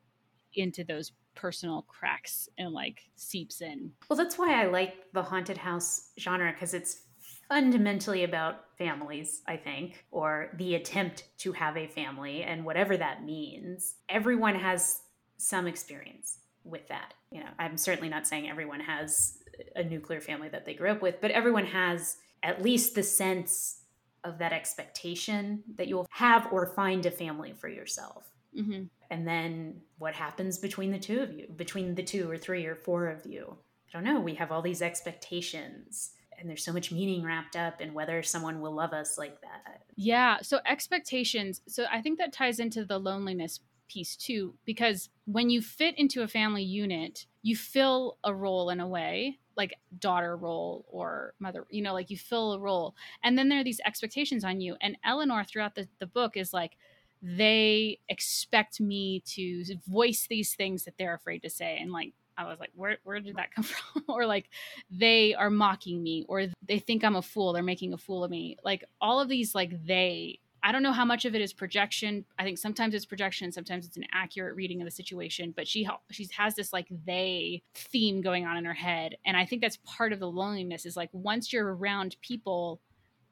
[0.55, 3.93] into those personal cracks and like seeps in.
[4.09, 7.03] Well, that's why I like the haunted house genre because it's
[7.49, 13.25] fundamentally about families, I think, or the attempt to have a family and whatever that
[13.25, 13.95] means.
[14.09, 15.01] Everyone has
[15.37, 17.15] some experience with that.
[17.31, 19.39] You know, I'm certainly not saying everyone has
[19.77, 23.81] a nuclear family that they grew up with, but everyone has at least the sense
[24.25, 28.25] of that expectation that you'll have or find a family for yourself.
[28.59, 28.85] Mm-hmm.
[29.11, 32.75] And then what happens between the two of you, between the two or three or
[32.75, 33.57] four of you?
[33.89, 34.21] I don't know.
[34.21, 38.61] We have all these expectations and there's so much meaning wrapped up in whether someone
[38.61, 39.83] will love us like that.
[39.97, 40.39] Yeah.
[40.43, 41.63] So expectations.
[41.67, 46.23] So I think that ties into the loneliness piece too, because when you fit into
[46.23, 51.67] a family unit, you fill a role in a way, like daughter role or mother,
[51.71, 52.95] you know, like you fill a role.
[53.23, 54.77] And then there are these expectations on you.
[54.81, 56.77] And Eleanor throughout the, the book is like,
[57.23, 62.45] they expect me to voice these things that they're afraid to say and like I
[62.45, 64.05] was like, where where did that come from?
[64.09, 64.51] or like
[64.91, 68.31] they are mocking me or they think I'm a fool, they're making a fool of
[68.31, 68.57] me.
[68.65, 72.25] Like all of these like they I don't know how much of it is projection.
[72.39, 75.87] I think sometimes it's projection, sometimes it's an accurate reading of the situation, but she
[76.11, 79.79] she has this like they theme going on in her head and I think that's
[79.85, 82.81] part of the loneliness is like once you're around people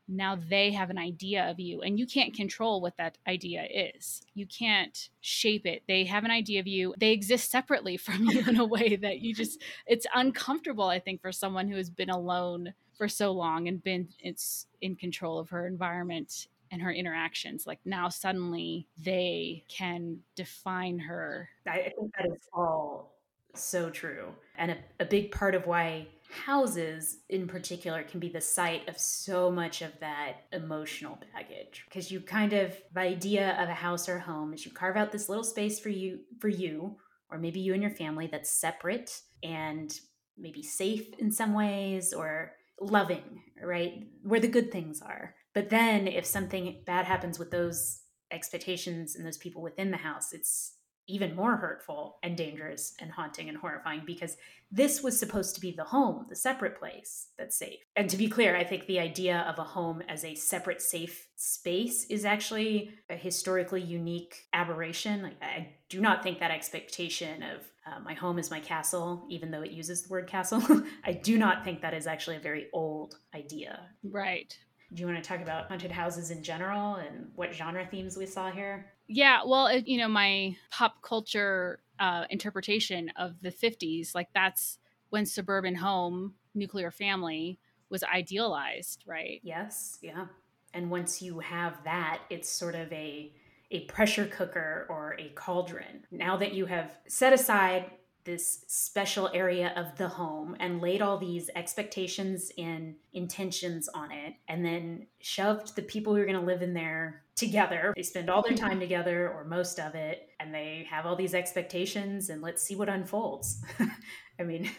[0.09, 4.23] now they have an idea of you and you can't control what that idea is.
[4.35, 5.83] You can't shape it.
[5.87, 6.95] They have an idea of you.
[6.99, 11.21] They exist separately from you in a way that you just it's uncomfortable I think
[11.21, 15.51] for someone who has been alone for so long and been it's in control of
[15.51, 22.27] her environment and her interactions like now suddenly they can define her i think that
[22.27, 23.15] is all
[23.55, 28.41] so true and a, a big part of why houses in particular can be the
[28.41, 31.85] site of so much of that emotional baggage.
[31.89, 35.13] Because you kind of the idea of a house or home is you carve out
[35.13, 36.97] this little space for you for you
[37.31, 40.01] or maybe you and your family that's separate and
[40.39, 45.35] maybe safe in some ways or loving right where the good things are.
[45.55, 50.33] But then if something bad happens with those expectations and those people within the house
[50.33, 50.77] it's
[51.09, 54.37] even more hurtful and dangerous and haunting and horrifying because
[54.71, 57.81] this was supposed to be the home, the separate place that's safe.
[57.97, 61.27] And to be clear, I think the idea of a home as a separate, safe
[61.37, 65.23] space is actually a historically unique aberration.
[65.23, 69.51] Like, I do not think that expectation of uh, my home is my castle, even
[69.51, 70.63] though it uses the word castle,
[71.05, 73.89] I do not think that is actually a very old idea.
[74.05, 74.57] Right.
[74.95, 78.27] Do you want to talk about haunted houses in general and what genre themes we
[78.27, 78.93] saw here?
[79.09, 84.79] Yeah, well, it, you know, my pop culture uh, interpretation of the 50s, like that's
[85.11, 89.41] when suburban home, nuclear family was idealized, right?
[89.43, 90.27] Yes, yeah.
[90.75, 93.33] And once you have that, it's sort of a
[93.71, 96.05] a pressure cooker or a cauldron.
[96.11, 97.91] Now that you have set aside
[98.25, 104.35] this special area of the home and laid all these expectations and intentions on it
[104.49, 107.93] and then shoved the people who are going to live in there together.
[107.97, 111.35] They spend all their time together or most of it and they have all these
[111.35, 113.63] expectations and let's see what unfolds.
[114.39, 114.71] I mean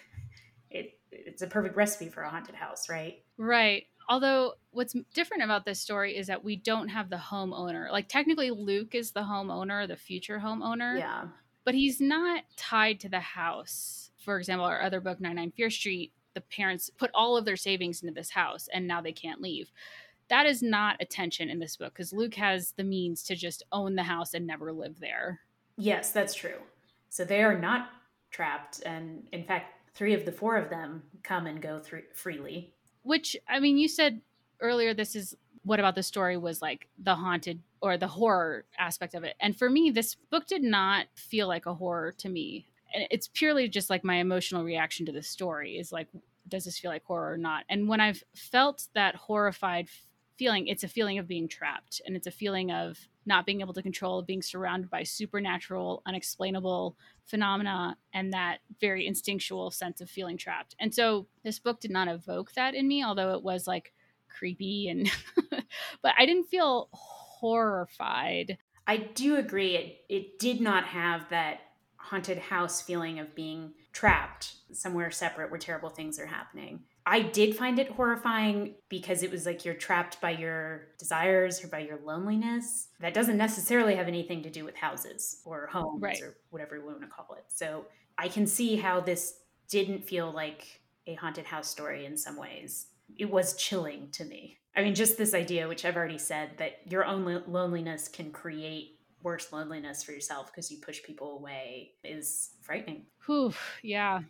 [0.69, 3.23] it it's a perfect recipe for a haunted house right?
[3.37, 3.85] Right.
[4.09, 7.91] Although what's different about this story is that we don't have the homeowner.
[7.91, 10.97] Like technically luke is the homeowner the future homeowner.
[10.97, 11.25] Yeah
[11.63, 14.11] but he's not tied to the house.
[14.17, 18.01] For example, our other book, 99 Fear Street, the parents put all of their savings
[18.01, 19.71] into this house and now they can't leave.
[20.29, 23.95] That is not attention in this book because Luke has the means to just own
[23.95, 25.41] the house and never live there.
[25.77, 26.59] Yes, that's true.
[27.09, 27.89] So they are not
[28.31, 28.81] trapped.
[28.85, 32.73] And in fact, three of the four of them come and go through freely.
[33.03, 34.21] Which, I mean, you said
[34.59, 39.13] earlier this is what about the story was like the haunted or the horror aspect
[39.13, 39.35] of it.
[39.41, 42.65] And for me, this book did not feel like a horror to me.
[43.11, 46.07] It's purely just like my emotional reaction to the story is like,
[46.47, 47.65] does this feel like horror or not?
[47.67, 49.89] And when I've felt that horrified
[50.37, 53.73] feeling, it's a feeling of being trapped and it's a feeling of not being able
[53.73, 60.37] to control, being surrounded by supernatural, unexplainable phenomena, and that very instinctual sense of feeling
[60.37, 60.73] trapped.
[60.79, 63.91] And so this book did not evoke that in me, although it was like
[64.29, 65.11] creepy and
[66.01, 66.89] but I didn't feel
[67.43, 68.57] horrified.
[68.87, 71.59] I do agree it it did not have that
[71.97, 76.81] haunted house feeling of being trapped somewhere separate where terrible things are happening.
[77.05, 81.67] I did find it horrifying because it was like you're trapped by your desires or
[81.67, 82.87] by your loneliness.
[83.01, 86.21] That doesn't necessarily have anything to do with houses or homes right.
[86.21, 87.45] or whatever we want to call it.
[87.49, 87.85] So
[88.17, 89.39] I can see how this
[89.69, 92.87] didn't feel like a haunted house story in some ways
[93.17, 94.57] it was chilling to me.
[94.75, 98.99] I mean, just this idea, which I've already said, that your own loneliness can create
[99.21, 103.05] worse loneliness for yourself because you push people away is frightening.
[103.25, 104.21] Whew, yeah.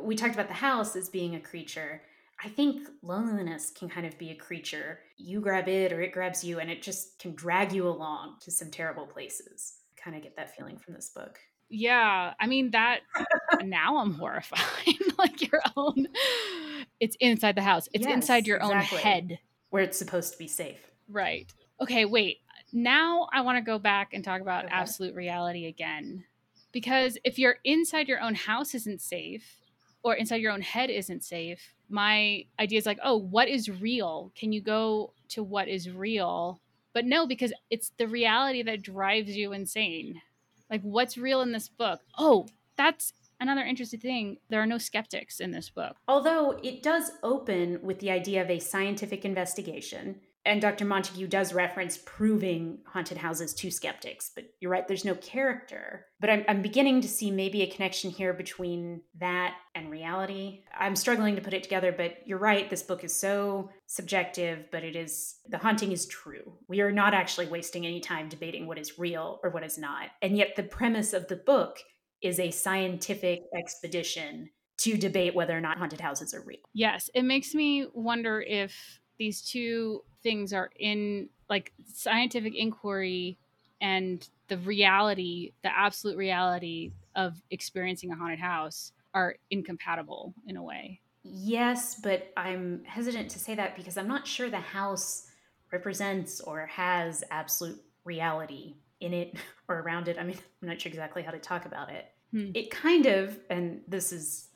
[0.00, 2.02] We talked about the house as being a creature.
[2.42, 5.00] I think loneliness can kind of be a creature.
[5.16, 8.50] You grab it or it grabs you, and it just can drag you along to
[8.50, 9.74] some terrible places.
[9.96, 11.38] Kind of get that feeling from this book.
[11.68, 12.34] Yeah.
[12.38, 13.00] I mean, that
[13.64, 14.60] now I'm horrified.
[15.18, 16.08] like your own
[17.00, 17.88] it's inside the house.
[17.92, 18.98] It's yes, inside your exactly.
[18.98, 19.38] own head.
[19.72, 20.90] Where it's supposed to be safe.
[21.08, 21.50] Right.
[21.80, 22.40] Okay, wait.
[22.74, 24.74] Now I want to go back and talk about okay.
[24.74, 26.24] absolute reality again.
[26.72, 29.56] Because if you're inside your own house isn't safe,
[30.02, 34.30] or inside your own head isn't safe, my idea is like, oh, what is real?
[34.34, 36.60] Can you go to what is real?
[36.92, 40.20] But no, because it's the reality that drives you insane.
[40.70, 42.00] Like, what's real in this book?
[42.18, 42.46] Oh,
[42.76, 45.96] that's another interesting thing there are no skeptics in this book.
[46.08, 50.20] Although it does open with the idea of a scientific investigation.
[50.44, 50.84] And Dr.
[50.84, 56.06] Montague does reference proving haunted houses to skeptics, but you're right, there's no character.
[56.18, 60.64] But I'm, I'm beginning to see maybe a connection here between that and reality.
[60.76, 64.82] I'm struggling to put it together, but you're right, this book is so subjective, but
[64.82, 66.54] it is, the haunting is true.
[66.66, 70.08] We are not actually wasting any time debating what is real or what is not.
[70.22, 71.78] And yet, the premise of the book
[72.22, 76.58] is a scientific expedition to debate whether or not haunted houses are real.
[76.72, 83.38] Yes, it makes me wonder if these two things are in like scientific inquiry
[83.80, 90.62] and the reality, the absolute reality of experiencing a haunted house are incompatible in a
[90.62, 91.00] way.
[91.22, 95.28] Yes, but I'm hesitant to say that because I'm not sure the house
[95.72, 99.34] represents or has absolute reality in it
[99.68, 100.18] or around it.
[100.18, 102.06] I mean, I'm not sure exactly how to talk about it.
[102.30, 102.50] Hmm.
[102.54, 104.48] It kind of, and this is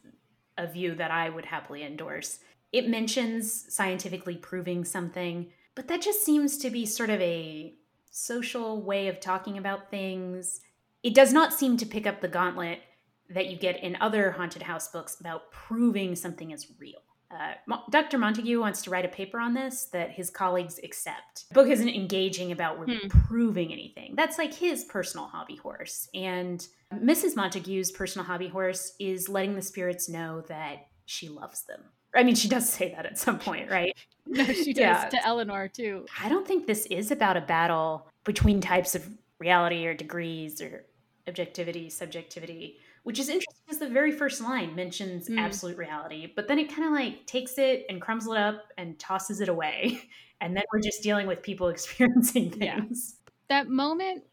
[0.57, 2.39] a view that I would happily endorse,
[2.73, 7.75] it mentions scientifically proving something, but that just seems to be sort of a
[8.11, 10.61] social way of talking about things.
[11.03, 12.81] It does not seem to pick up the gauntlet
[13.29, 17.01] that you get in other haunted house books about proving something is real.
[17.31, 17.55] Uh,
[17.91, 18.19] Dr.
[18.19, 21.49] Montague wants to write a paper on this that his colleagues accept.
[21.49, 23.09] The book isn't engaging about hmm.
[23.09, 24.15] proving anything.
[24.15, 26.09] That's like his personal hobby horse.
[26.15, 27.35] And Mrs.
[27.35, 31.81] Montague's personal hobby horse is letting the spirits know that she loves them.
[32.15, 33.95] I mean, she does say that at some point, right?
[34.27, 35.09] no, she does yeah.
[35.09, 36.07] to Eleanor too.
[36.23, 39.07] I don't think this is about a battle between types of
[39.39, 40.87] reality or degrees or
[41.29, 45.39] objectivity, subjectivity which is interesting because the very first line mentions mm.
[45.39, 48.99] absolute reality, but then it kind of like takes it and crumbles it up and
[48.99, 50.03] tosses it away.
[50.39, 53.15] And then we're just dealing with people experiencing things.
[53.17, 53.33] Yeah.
[53.49, 54.25] That moment,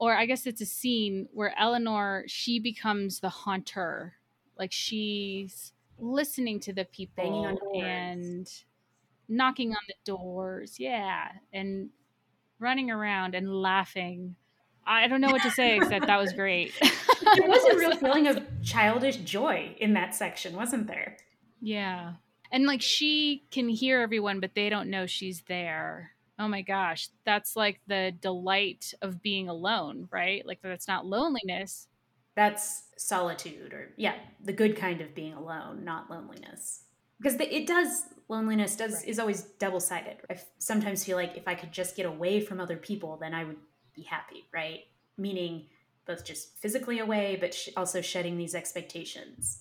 [0.00, 4.14] or I guess it's a scene where Eleanor, she becomes the haunter.
[4.58, 8.50] Like she's listening to the people and
[9.28, 10.80] knocking on the doors.
[10.80, 11.28] Yeah.
[11.52, 11.90] And
[12.58, 14.34] running around and laughing
[14.88, 16.72] I don't know what to say except that was great.
[16.80, 21.18] there was a real feeling of childish joy in that section, wasn't there?
[21.60, 22.14] Yeah.
[22.50, 26.12] And like she can hear everyone, but they don't know she's there.
[26.38, 27.10] Oh my gosh.
[27.26, 30.46] That's like the delight of being alone, right?
[30.46, 31.86] Like that's not loneliness.
[32.34, 36.84] That's solitude, or yeah, the good kind of being alone, not loneliness.
[37.18, 39.08] Because the, it does, loneliness does right.
[39.08, 40.18] is always double sided.
[40.30, 43.42] I sometimes feel like if I could just get away from other people, then I
[43.42, 43.56] would
[43.98, 44.80] be happy, right?
[45.16, 45.66] Meaning
[46.06, 49.60] both just physically away, but sh- also shedding these expectations.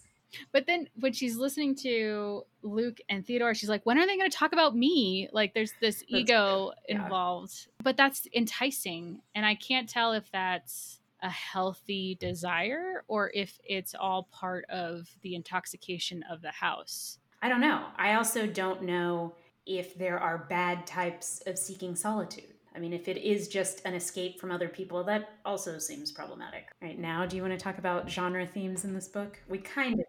[0.52, 4.30] But then when she's listening to Luke and Theodora, she's like, when are they going
[4.30, 5.30] to talk about me?
[5.32, 6.96] Like there's this ego yeah.
[6.96, 7.68] involved.
[7.84, 9.22] But that's enticing.
[9.36, 15.08] And I can't tell if that's a healthy desire or if it's all part of
[15.22, 17.20] the intoxication of the house.
[17.42, 17.86] I don't know.
[17.96, 19.34] I also don't know
[19.66, 22.54] if there are bad types of seeking solitude.
[22.78, 26.68] I mean, if it is just an escape from other people, that also seems problematic.
[26.80, 29.40] Right now, do you want to talk about genre themes in this book?
[29.50, 30.06] We kind of.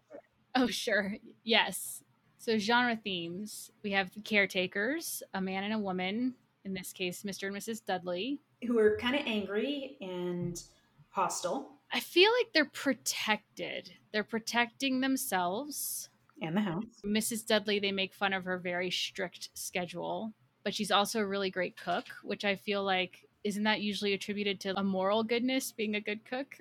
[0.55, 1.15] Oh, sure.
[1.45, 2.03] Yes.
[2.37, 6.35] So, genre themes we have the caretakers, a man and a woman,
[6.67, 7.47] in this case, Mr.
[7.47, 7.83] and Mrs.
[7.83, 10.63] Dudley, who are kind of angry and
[11.09, 11.71] hostile.
[11.91, 13.91] I feel like they're protected.
[14.13, 16.11] They're protecting themselves
[16.43, 16.85] and the house.
[17.03, 17.47] Mrs.
[17.47, 20.35] Dudley, they make fun of her very strict schedule
[20.69, 24.61] but she's also a really great cook, which I feel like isn't that usually attributed
[24.61, 26.59] to a moral goodness being a good cook?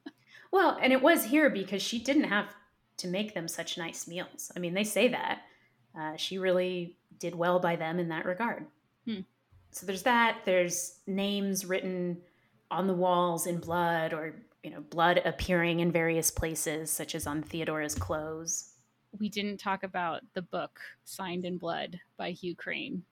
[0.50, 2.48] well, and it was here because she didn't have
[2.96, 4.50] to make them such nice meals.
[4.56, 5.42] I mean, they say that.
[5.96, 8.66] Uh, she really did well by them in that regard.
[9.06, 9.20] Hmm.
[9.70, 10.40] So there's that.
[10.44, 12.22] There's names written
[12.72, 14.34] on the walls in blood or,
[14.64, 18.72] you know, blood appearing in various places, such as on Theodora's clothes.
[19.16, 23.04] We didn't talk about the book Signed in Blood by Hugh Crane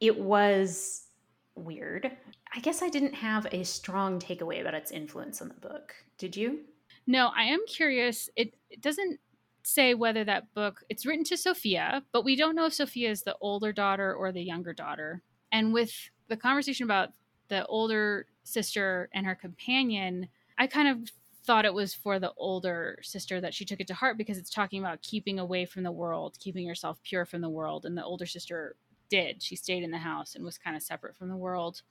[0.00, 1.06] it was
[1.54, 2.10] weird.
[2.54, 5.94] I guess I didn't have a strong takeaway about its influence on the book.
[6.16, 6.60] Did you?
[7.06, 8.30] No, I am curious.
[8.36, 9.18] It, it doesn't
[9.62, 13.22] say whether that book it's written to Sophia, but we don't know if Sophia is
[13.22, 15.22] the older daughter or the younger daughter.
[15.52, 15.92] And with
[16.28, 17.10] the conversation about
[17.48, 20.28] the older sister and her companion,
[20.58, 21.10] I kind of
[21.44, 24.50] thought it was for the older sister that she took it to heart because it's
[24.50, 27.86] talking about keeping away from the world, keeping yourself pure from the world.
[27.86, 28.76] And the older sister
[29.08, 29.42] did.
[29.42, 31.82] She stayed in the house and was kind of separate from the world.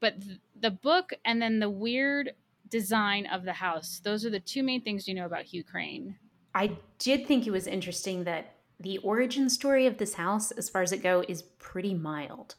[0.00, 2.32] But th- the book and then the weird
[2.68, 6.16] design of the house, those are the two main things you know about Hugh Crane.
[6.54, 10.82] I did think it was interesting that the origin story of this house, as far
[10.82, 12.56] as it go, is pretty mild.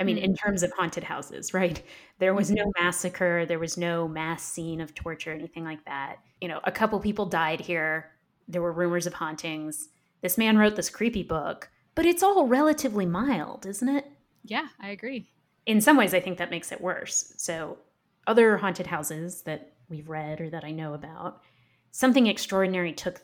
[0.00, 0.24] I mean, mm-hmm.
[0.24, 1.80] in terms of haunted houses, right?
[2.18, 2.84] There was no mm-hmm.
[2.84, 6.16] massacre, there was no mass scene of torture, anything like that.
[6.40, 8.10] You know, a couple people died here.
[8.48, 9.88] There were rumors of hauntings.
[10.20, 14.06] This man wrote this creepy book but it's all relatively mild, isn't it?
[14.44, 15.28] Yeah, I agree.
[15.66, 17.34] In some ways, I think that makes it worse.
[17.36, 17.78] So,
[18.26, 21.42] other haunted houses that we've read or that I know about,
[21.90, 23.20] something extraordinary took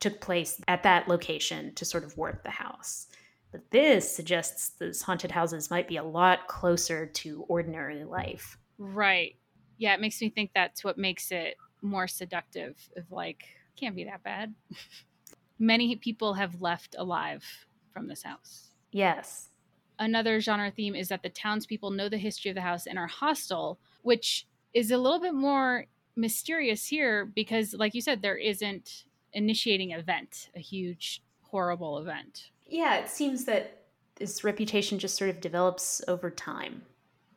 [0.00, 3.06] took place at that location to sort of warp the house.
[3.52, 8.56] But this suggests those haunted houses might be a lot closer to ordinary life.
[8.78, 9.36] Right.
[9.76, 13.44] Yeah, it makes me think that's what makes it more seductive of like
[13.76, 14.54] can't be that bad.
[15.58, 17.44] Many people have left alive
[17.92, 18.70] from this house.
[18.92, 19.50] Yes.
[20.00, 23.06] another genre theme is that the townspeople know the history of the house and are
[23.06, 25.86] hostile, which is a little bit more
[26.16, 32.50] mysterious here because, like you said, there isn't initiating event, a huge, horrible event.
[32.66, 33.82] Yeah, it seems that
[34.16, 36.82] this reputation just sort of develops over time.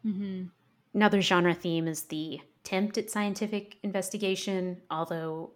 [0.05, 0.45] Mm-hmm.
[0.93, 5.51] Another genre theme is the attempt at scientific investigation, although,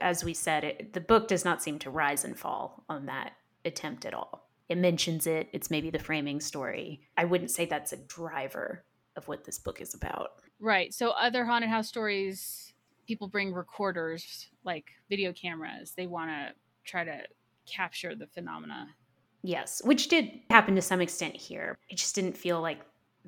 [0.00, 3.32] as we said, it, the book does not seem to rise and fall on that
[3.64, 4.48] attempt at all.
[4.68, 7.00] It mentions it, it's maybe the framing story.
[7.16, 8.84] I wouldn't say that's a driver
[9.16, 10.42] of what this book is about.
[10.60, 10.94] Right.
[10.94, 12.72] So, other haunted house stories,
[13.06, 15.92] people bring recorders like video cameras.
[15.96, 16.54] They want to
[16.84, 17.22] try to
[17.66, 18.88] capture the phenomena.
[19.42, 21.78] Yes, which did happen to some extent here.
[21.88, 22.80] It just didn't feel like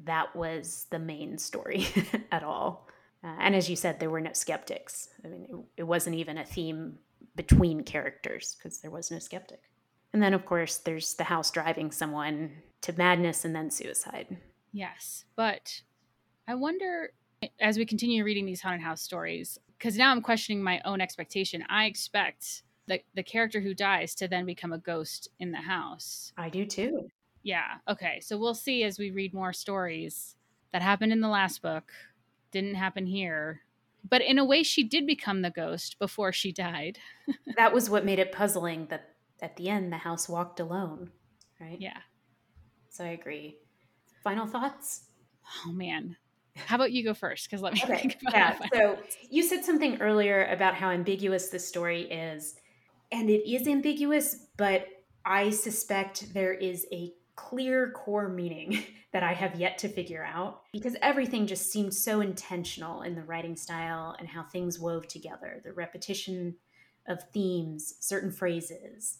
[0.05, 1.87] that was the main story
[2.33, 2.89] at all.
[3.25, 5.09] Uh, and as you said, there were no skeptics.
[5.25, 6.99] I mean, it, it wasn't even a theme
[7.37, 9.61] between characters because there was no skeptic.
[10.13, 12.53] And then, of course, there's the house driving someone
[12.83, 14.37] to madness and then suicide.
[14.73, 15.25] Yes.
[15.37, 15.83] But
[16.47, 17.13] I wonder,
[17.61, 21.65] as we continue reading these haunted house stories, because now I'm questioning my own expectation.
[21.69, 26.33] I expect the, the character who dies to then become a ghost in the house.
[26.37, 27.09] I do too.
[27.43, 27.79] Yeah.
[27.89, 28.21] Okay.
[28.21, 30.37] So we'll see as we read more stories
[30.73, 31.91] that happened in the last book,
[32.51, 33.61] didn't happen here.
[34.09, 36.99] But in a way, she did become the ghost before she died.
[37.57, 39.12] that was what made it puzzling that
[39.43, 41.11] at the end the house walked alone,
[41.61, 41.79] right?
[41.79, 41.99] Yeah.
[42.89, 43.59] So I agree.
[44.23, 45.07] Final thoughts?
[45.67, 46.17] Oh, man.
[46.55, 47.51] How about you go first?
[47.51, 47.97] Because let me okay.
[47.97, 48.69] think about yeah.
[48.73, 52.55] So you said something earlier about how ambiguous the story is,
[53.11, 54.87] and it is ambiguous, but
[55.25, 60.63] I suspect there is a clear core meaning that I have yet to figure out
[60.73, 65.61] because everything just seemed so intentional in the writing style and how things wove together
[65.65, 66.57] the repetition
[67.07, 69.19] of themes, certain phrases.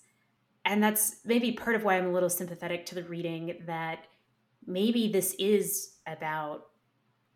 [0.65, 4.07] And that's maybe part of why I'm a little sympathetic to the reading that
[4.67, 6.67] maybe this is about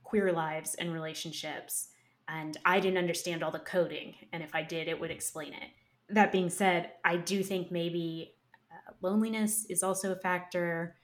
[0.05, 1.89] queer lives and relationships.
[2.29, 4.15] And I didn't understand all the coding.
[4.33, 5.71] And if I did, it would explain it.
[6.09, 8.35] That being said, I do think maybe
[8.71, 10.97] uh, loneliness is also a factor.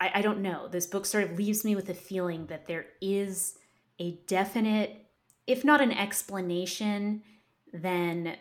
[0.00, 0.68] I, I don't know.
[0.68, 3.58] This book sort of leaves me with a feeling that there is
[3.98, 5.06] a definite,
[5.46, 7.22] if not an explanation,
[7.72, 8.36] then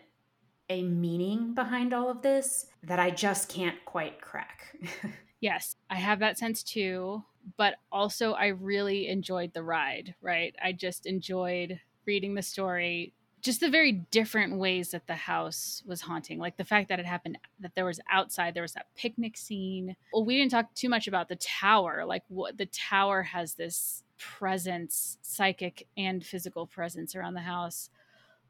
[0.70, 4.76] a meaning behind all of this that I just can't quite crack.
[5.40, 7.24] yes, I have that sense too.
[7.56, 10.54] But also, I really enjoyed the ride, right?
[10.62, 16.02] I just enjoyed reading the story, just the very different ways that the house was
[16.02, 19.38] haunting like the fact that it happened that there was outside there was that picnic
[19.38, 23.54] scene well we didn't talk too much about the tower like what the tower has
[23.54, 27.90] this presence psychic and physical presence around the house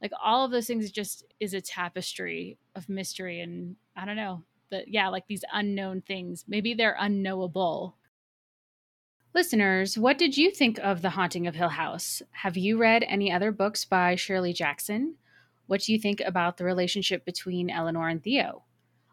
[0.02, 4.44] like all of those things just is a tapestry of mystery and i don't know
[4.70, 7.96] that yeah like these unknown things maybe they're unknowable
[9.38, 12.24] Listeners, what did you think of The Haunting of Hill House?
[12.32, 15.14] Have you read any other books by Shirley Jackson?
[15.68, 18.64] What do you think about the relationship between Eleanor and Theo?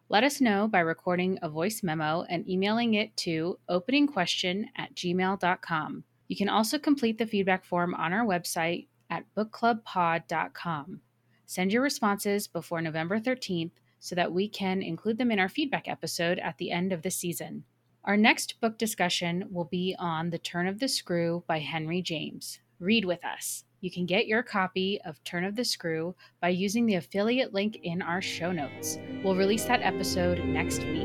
[0.08, 6.04] Let us know by recording a voice memo and emailing it to openingquestion at gmail.com.
[6.28, 11.00] You can also complete the feedback form on our website at bookclubpod.com.
[11.46, 15.88] Send your responses before November 13th so that we can include them in our feedback
[15.88, 17.64] episode at the end of the season.
[18.04, 22.58] Our next book discussion will be on The Turn of the Screw by Henry James.
[22.78, 23.64] Read with us.
[23.80, 27.80] You can get your copy of Turn of the Screw by using the affiliate link
[27.82, 28.98] in our show notes.
[29.22, 31.04] We'll release that episode next week.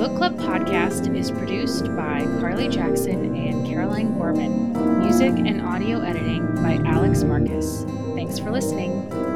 [0.00, 4.72] Book Club podcast is produced by Carly Jackson and Caroline Gorman.
[4.98, 7.84] Music and audio editing by Alex Marcus.
[8.14, 9.29] Thanks for listening.